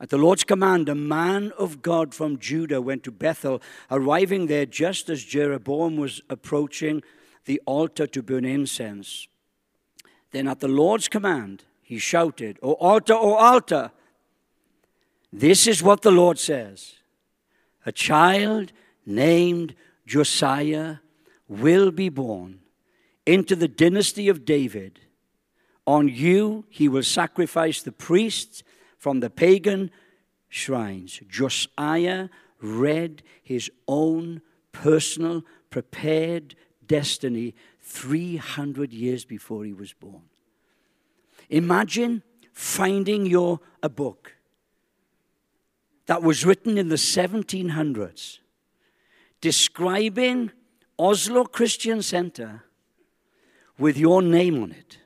At 0.00 0.10
the 0.10 0.18
Lord's 0.18 0.44
command, 0.44 0.88
a 0.88 0.94
man 0.94 1.50
of 1.58 1.82
God 1.82 2.14
from 2.14 2.38
Judah 2.38 2.80
went 2.80 3.02
to 3.04 3.10
Bethel, 3.10 3.60
arriving 3.90 4.46
there 4.46 4.66
just 4.66 5.10
as 5.10 5.24
Jeroboam 5.24 5.96
was 5.96 6.20
approaching 6.30 7.02
the 7.44 7.60
altar 7.66 8.06
to 8.06 8.22
burn 8.22 8.44
incense. 8.44 9.26
Then, 10.30 10.46
at 10.46 10.60
the 10.60 10.68
Lord's 10.68 11.08
command, 11.08 11.64
he 11.82 11.98
shouted, 11.98 12.60
O 12.62 12.74
altar, 12.74 13.14
O 13.14 13.34
altar! 13.34 13.90
This 15.32 15.66
is 15.66 15.82
what 15.82 16.02
the 16.02 16.12
Lord 16.12 16.38
says 16.38 16.94
A 17.84 17.90
child 17.90 18.72
named 19.06 19.74
Josiah 20.06 20.96
will 21.48 21.90
be 21.90 22.08
born 22.08 22.60
into 23.26 23.56
the 23.56 23.68
dynasty 23.68 24.28
of 24.28 24.44
David. 24.44 25.00
On 25.86 26.08
you 26.08 26.64
he 26.70 26.88
will 26.88 27.02
sacrifice 27.02 27.82
the 27.82 27.92
priests 27.92 28.62
from 28.98 29.20
the 29.20 29.30
pagan 29.30 29.90
shrines. 30.48 31.20
Josiah 31.28 32.28
read 32.60 33.22
his 33.42 33.70
own 33.86 34.40
personal, 34.72 35.44
prepared 35.70 36.54
destiny 36.86 37.54
300 37.80 38.92
years 38.92 39.24
before 39.24 39.64
he 39.64 39.72
was 39.72 39.92
born. 39.92 40.22
Imagine 41.50 42.22
finding 42.52 43.26
your 43.26 43.60
a 43.82 43.88
book 43.88 44.36
that 46.06 46.22
was 46.22 46.44
written 46.44 46.78
in 46.78 46.88
the 46.88 46.96
1700s 46.96 48.38
describing 49.44 50.50
Oslo 50.98 51.44
Christian 51.44 52.00
Center 52.00 52.64
with 53.78 53.98
your 53.98 54.22
name 54.22 54.62
on 54.62 54.72
it, 54.72 54.96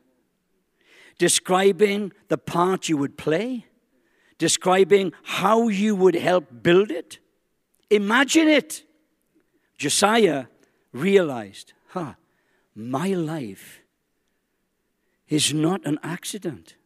describing 1.18 2.12
the 2.28 2.38
part 2.38 2.88
you 2.88 2.96
would 2.96 3.18
play, 3.18 3.66
describing 4.38 5.12
how 5.24 5.66
you 5.66 5.96
would 5.96 6.14
help 6.14 6.44
build 6.62 6.92
it. 6.92 7.18
Imagine 7.90 8.46
it. 8.46 8.84
Josiah 9.76 10.44
realized, 10.92 11.72
huh, 11.88 12.14
my 12.76 13.08
life 13.08 13.80
is 15.26 15.52
not 15.52 15.84
an 15.84 15.98
accident. 16.04 16.76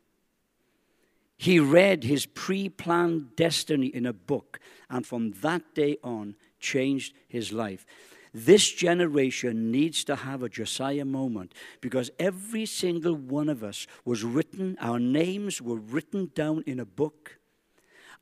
He 1.37 1.61
read 1.61 2.05
his 2.05 2.25
pre 2.25 2.71
planned 2.71 3.37
destiny 3.37 3.89
in 3.89 4.07
a 4.07 4.15
book, 4.15 4.59
and 4.89 5.07
from 5.07 5.33
that 5.43 5.75
day 5.75 5.99
on, 6.03 6.37
changed 6.63 7.13
his 7.29 7.53
life. 7.53 7.85
This 8.33 8.73
generation 8.73 9.71
needs 9.71 10.05
to 10.05 10.17
have 10.17 10.43
a 10.43 10.49
Josiah 10.49 11.05
moment 11.05 11.53
because 11.83 12.11
every 12.19 12.65
single 12.65 13.15
one 13.15 13.51
of 13.51 13.63
us 13.63 13.87
was 14.07 14.25
written, 14.25 14.79
our 14.81 14.99
names 14.99 15.61
were 15.61 15.77
written 15.77 16.31
down 16.35 16.65
in 16.67 16.81
a 16.81 16.87
book 16.87 17.39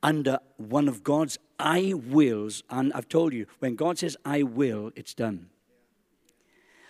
under 0.03 0.39
one 0.57 0.89
of 0.89 1.03
God's 1.03 1.37
I 1.59 1.93
wills. 1.93 2.63
And 2.69 2.91
I've 2.91 3.07
told 3.07 3.31
you, 3.33 3.45
when 3.59 3.75
God 3.75 3.99
says 3.99 4.17
I 4.25 4.43
will, 4.43 4.91
it's 4.95 5.13
done. 5.13 5.49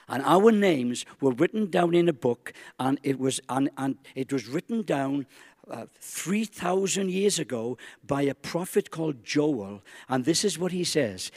And 0.07 0.23
our 0.23 0.51
names 0.51 1.05
were 1.21 1.31
written 1.31 1.69
down 1.69 1.93
in 1.93 2.09
a 2.09 2.13
book, 2.13 2.51
and 2.79 2.99
it 3.01 3.17
was, 3.17 3.39
and, 3.47 3.69
and 3.77 3.97
it 4.13 4.33
was 4.33 4.45
written 4.45 4.81
down 4.81 5.25
uh, 5.69 5.85
3,000 5.99 7.09
years 7.09 7.39
ago 7.39 7.77
by 8.05 8.23
a 8.23 8.33
prophet 8.33 8.91
called 8.91 9.23
Joel. 9.23 9.81
And 10.09 10.25
this 10.25 10.43
is 10.43 10.57
what 10.59 10.71
he 10.71 10.83
says 10.83 11.31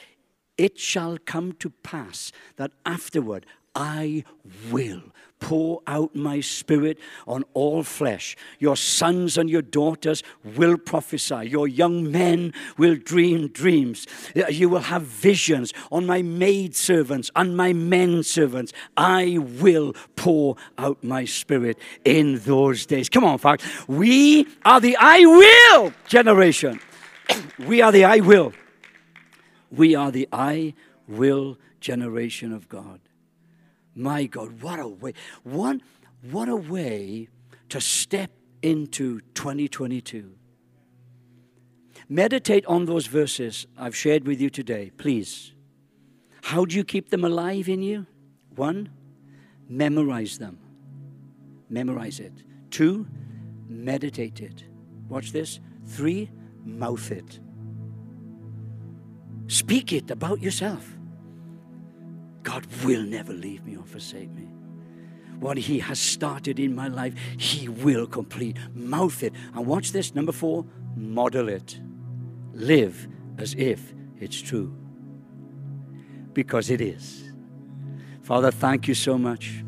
It 0.57 0.79
shall 0.79 1.19
come 1.19 1.53
to 1.55 1.71
pass 1.71 2.33
that 2.57 2.73
afterward 2.87 3.47
I 3.75 4.25
will 4.71 5.03
pour 5.45 5.83
out 5.87 6.15
my 6.15 6.41
spirit 6.41 6.99
on 7.27 7.45
all 7.53 7.83
flesh. 7.83 8.35
Your 8.59 8.79
sons 8.79 9.37
and 9.37 9.51
your 9.51 9.61
daughters 9.61 10.23
will 10.57 10.79
prophesy. 10.79 11.49
Your 11.49 11.69
young 11.69 12.11
men 12.11 12.55
will 12.79 12.97
dream 12.97 13.49
dreams. 13.49 14.07
Uh, 14.35 14.47
you 14.49 14.71
will 14.71 14.81
have 14.81 15.03
visions 15.03 15.75
on 15.93 16.07
my 16.07 16.23
maid 16.23 16.75
servants 16.75 17.31
and 17.37 17.55
my 17.55 17.75
men 17.75 18.23
servants. 18.23 18.73
I 18.97 19.37
will 19.39 19.95
pour 20.17 20.57
out 20.79 21.05
my 21.05 21.27
spirit 21.27 21.79
in 22.07 22.39
those 22.39 22.87
days. 22.87 23.11
Come 23.11 23.25
on, 23.25 23.37
folks. 23.37 23.65
We 23.87 24.49
are 24.65 24.81
the 24.81 24.97
I 24.99 25.21
will 25.27 25.93
generation. 26.09 26.81
we 27.59 27.83
are 27.83 27.93
the 27.93 28.07
I 28.07 28.21
will. 28.21 28.55
We 29.71 29.95
are 29.95 30.11
the 30.11 30.27
I 30.33 30.73
will 31.07 31.59
generation 31.81 32.55
of 32.55 32.67
God. 32.71 33.01
My 33.95 34.27
God, 34.27 34.61
what 34.63 34.79
a 34.79 34.89
way. 34.89 35.15
What, 35.43 35.81
what 36.31 36.49
a 36.49 36.57
way 36.57 37.29
to 37.69 37.81
step 37.81 38.31
into 38.63 39.21
2022. 39.35 40.35
Meditate 42.09 42.67
on 42.67 42.85
those 42.85 43.07
verses 43.07 43.67
I've 43.79 43.97
shared 43.97 44.27
with 44.27 44.41
you 44.41 44.51
today, 44.51 44.91
please. 44.97 45.53
How 46.43 46.65
do 46.65 46.77
you 46.77 46.85
keep 46.85 47.11
them 47.11 47.25
alive 47.25 47.69
in 47.69 47.83
you? 47.83 48.07
One, 48.55 48.91
memorize 49.69 50.39
them. 50.39 50.59
Memorize 51.71 52.21
it. 52.21 52.33
Two, 52.71 53.07
meditate 53.69 54.41
it. 54.41 54.65
Watch 55.09 55.33
this. 55.33 55.61
Three, 55.87 56.31
mouth 56.65 57.11
it. 57.11 57.41
Speak 59.47 59.93
it 59.93 60.11
about 60.11 60.41
yourself. 60.41 60.97
God 62.45 62.67
will 62.85 63.03
never 63.03 63.33
leave 63.33 63.65
me 63.65 63.77
or 63.77 63.85
forsake 63.85 64.31
me. 64.31 64.49
What 65.41 65.57
He 65.57 65.81
has 65.81 65.99
started 65.99 66.61
in 66.61 66.75
my 66.75 66.87
life, 66.87 67.15
He 67.37 67.69
will 67.69 68.07
complete. 68.07 68.57
Mouth 68.75 69.23
it. 69.23 69.33
And 69.55 69.67
watch 69.67 69.91
this. 69.91 70.15
Number 70.15 70.31
four, 70.31 70.65
model 70.95 71.49
it. 71.49 71.81
Live 72.53 73.09
as 73.39 73.55
if 73.55 73.93
it's 74.21 74.41
true. 74.41 74.73
Because 76.33 76.71
it 76.71 76.81
is. 76.81 77.33
Father, 78.23 78.51
thank 78.51 78.87
you 78.87 78.95
so 78.95 79.19
much. 79.19 79.65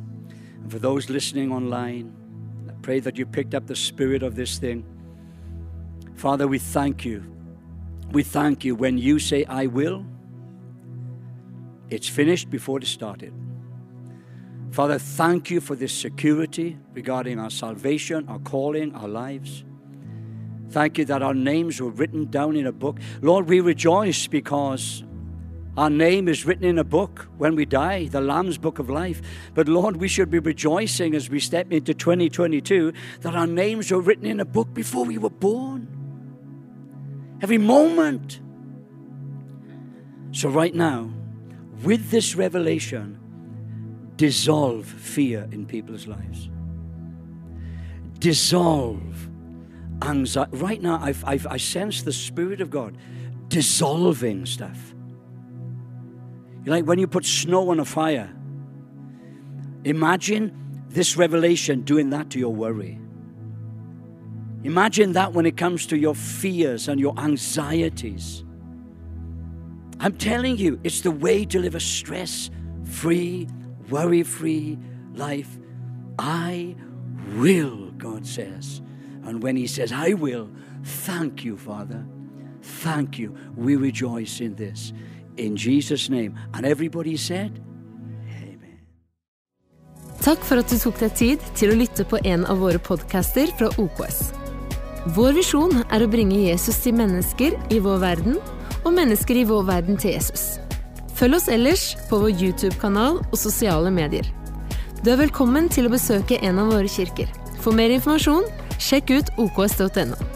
And 0.63 0.71
for 0.71 0.79
those 0.79 1.11
listening 1.11 1.51
online, 1.51 2.15
I 2.69 2.73
pray 2.83 3.01
that 3.01 3.19
you 3.19 3.27
picked 3.27 3.55
up 3.55 3.67
the 3.67 3.77
spirit 3.77 4.23
of 4.23 4.37
this 4.37 4.59
thing. 4.59 4.85
Father, 6.15 6.47
we 6.47 6.59
thank 6.59 7.05
you. 7.05 7.25
We 8.13 8.23
thank 8.23 8.65
you 8.65 8.75
when 8.75 8.99
you 8.99 9.19
say, 9.19 9.45
I 9.47 9.67
will, 9.67 10.07
it's 11.91 12.09
finished 12.09 12.51
before 12.51 12.79
it 12.79 12.87
started. 12.87 13.33
Father, 14.71 14.99
thank 14.99 15.51
you 15.51 15.61
for 15.61 15.75
this 15.75 15.93
security 15.93 16.77
regarding 16.93 17.39
our 17.39 17.51
salvation, 17.51 18.29
our 18.29 18.39
calling, 18.41 18.95
our 18.95 19.09
lives. 19.09 19.65
Thank 20.71 20.99
you 20.99 21.05
that 21.07 21.23
our 21.23 21.35
names 21.35 21.81
were 21.81 21.91
written 21.91 22.27
down 22.27 22.57
in 22.57 22.67
a 22.67 22.73
book. 22.73 22.99
Lord, 23.23 23.49
we 23.49 23.61
rejoice 23.61 24.27
because 24.27 25.05
our 25.77 25.91
name 25.91 26.27
is 26.27 26.45
written 26.47 26.65
in 26.65 26.79
a 26.79 26.85
book 26.85 27.29
when 27.37 27.55
we 27.55 27.67
die, 27.67 28.07
the 28.07 28.21
Lamb's 28.21 28.59
book 28.59 28.79
of 28.79 28.89
life. 28.91 29.21
But 29.55 29.69
Lord, 29.69 29.97
we 29.97 30.09
should 30.09 30.31
be 30.31 30.39
rejoicing 30.39 31.15
as 31.15 31.31
we 31.31 31.39
step 31.39 31.71
into 31.71 31.95
2022 31.95 32.93
that 33.21 33.35
our 33.35 33.47
names 33.47 33.91
were 33.91 34.01
written 34.01 34.27
in 34.27 34.41
a 34.41 34.45
book 34.45 34.73
before 34.75 35.05
we 35.05 35.19
were 35.19 35.31
born. 35.31 35.89
Every 37.43 37.59
moment. 37.59 38.41
So, 40.33 40.49
right 40.49 40.75
now, 40.75 41.11
with 41.83 42.11
this 42.11 42.35
revelation, 42.35 43.19
dissolve 44.17 44.87
fear 44.87 45.49
in 45.53 45.67
people's 45.67 46.07
lives. 46.07 46.49
Dissolve 48.19 49.29
anxiety. 50.03 50.57
Right 50.57 50.83
now, 50.83 50.99
I've, 51.03 51.25
I've, 51.25 51.47
I 51.47 51.57
sense 51.59 52.03
the 52.03 52.13
Spirit 52.13 52.61
of 52.61 52.71
God 52.71 52.97
dissolving 53.49 54.47
stuff. 54.47 54.95
Like 56.65 56.85
when 56.85 56.99
you 56.99 57.07
put 57.07 57.25
snow 57.25 57.71
on 57.71 57.79
a 57.79 57.85
fire. 57.85 58.33
Imagine 59.85 60.85
this 60.89 61.17
revelation 61.17 61.83
doing 61.83 62.11
that 62.11 62.31
to 62.31 62.39
your 62.41 62.53
worry. 62.53 62.99
Imagine 64.65 65.13
that 65.13 65.33
when 65.33 65.47
it 65.47 65.57
comes 65.57 65.87
to 65.87 65.97
your 65.97 66.15
fears 66.15 66.89
and 66.89 66.99
your 66.99 67.17
anxieties. 67.21 68.43
I'm 70.01 70.17
telling 70.17 70.57
you, 70.57 70.79
it's 70.85 71.01
the 71.01 71.11
way 71.11 71.45
to 71.47 71.59
live 71.59 71.75
a 71.75 71.81
stress 71.81 72.51
free, 72.85 73.49
worry 73.89 74.23
free 74.23 74.79
life. 75.15 75.59
I 76.19 76.77
will, 77.37 77.91
God 77.93 78.27
says. 78.27 78.83
And 79.25 79.43
when 79.43 79.57
He 79.57 79.67
says, 79.67 79.93
I 79.93 80.13
will, 80.13 80.51
thank 80.85 81.45
you, 81.45 81.57
Father. 81.57 82.05
Thank 82.63 83.19
you. 83.19 83.35
We 83.57 83.77
rejoice 83.77 84.41
in 84.41 84.55
this. 84.57 84.93
In 85.37 85.57
Jesus' 85.57 86.09
name. 86.09 86.39
And 86.55 86.67
everybody 86.67 87.17
said, 87.17 87.61
Amen. 88.29 88.81
Takk 90.21 90.45
for 90.45 90.59
at 90.59 90.71
du 90.71 90.79
tok 90.79 90.99
deg 91.01 91.15
tid 91.17 91.47
til 91.55 91.73
å 91.73 91.79
lytte 91.79 92.07
på 92.09 92.21
en 92.25 92.47
av 92.47 92.61
våre 92.61 92.81
podcaster 92.83 93.53
fra 93.59 93.71
OKS. 93.79 94.33
Vår 95.15 95.37
visjon 95.39 95.85
er 95.87 96.03
å 96.03 96.11
bringe 96.11 96.41
Jesus 96.49 96.81
til 96.83 96.97
mennesker 96.99 97.55
i 97.71 97.79
vår 97.79 98.01
verden, 98.03 98.41
og 98.87 98.95
mennesker 98.95 99.41
i 99.41 99.47
vår 99.49 99.67
verden 99.67 99.99
til 99.99 100.15
Jesus. 100.15 100.57
Følg 101.19 101.39
oss 101.39 101.51
ellers 101.51 101.89
på 102.11 102.21
vår 102.23 102.35
YouTube-kanal 102.37 103.21
og 103.25 103.39
sosiale 103.41 103.91
medier. 103.91 104.29
Du 105.03 105.11
er 105.13 105.21
velkommen 105.21 105.69
til 105.73 105.89
å 105.89 105.93
besøke 105.93 106.39
en 106.45 106.63
av 106.63 106.73
våre 106.75 106.91
kirker. 106.91 107.31
For 107.65 107.75
mer 107.75 107.95
informasjon, 107.99 108.47
sjekk 108.79 109.17
ut 109.17 109.37
oks.no. 109.43 110.36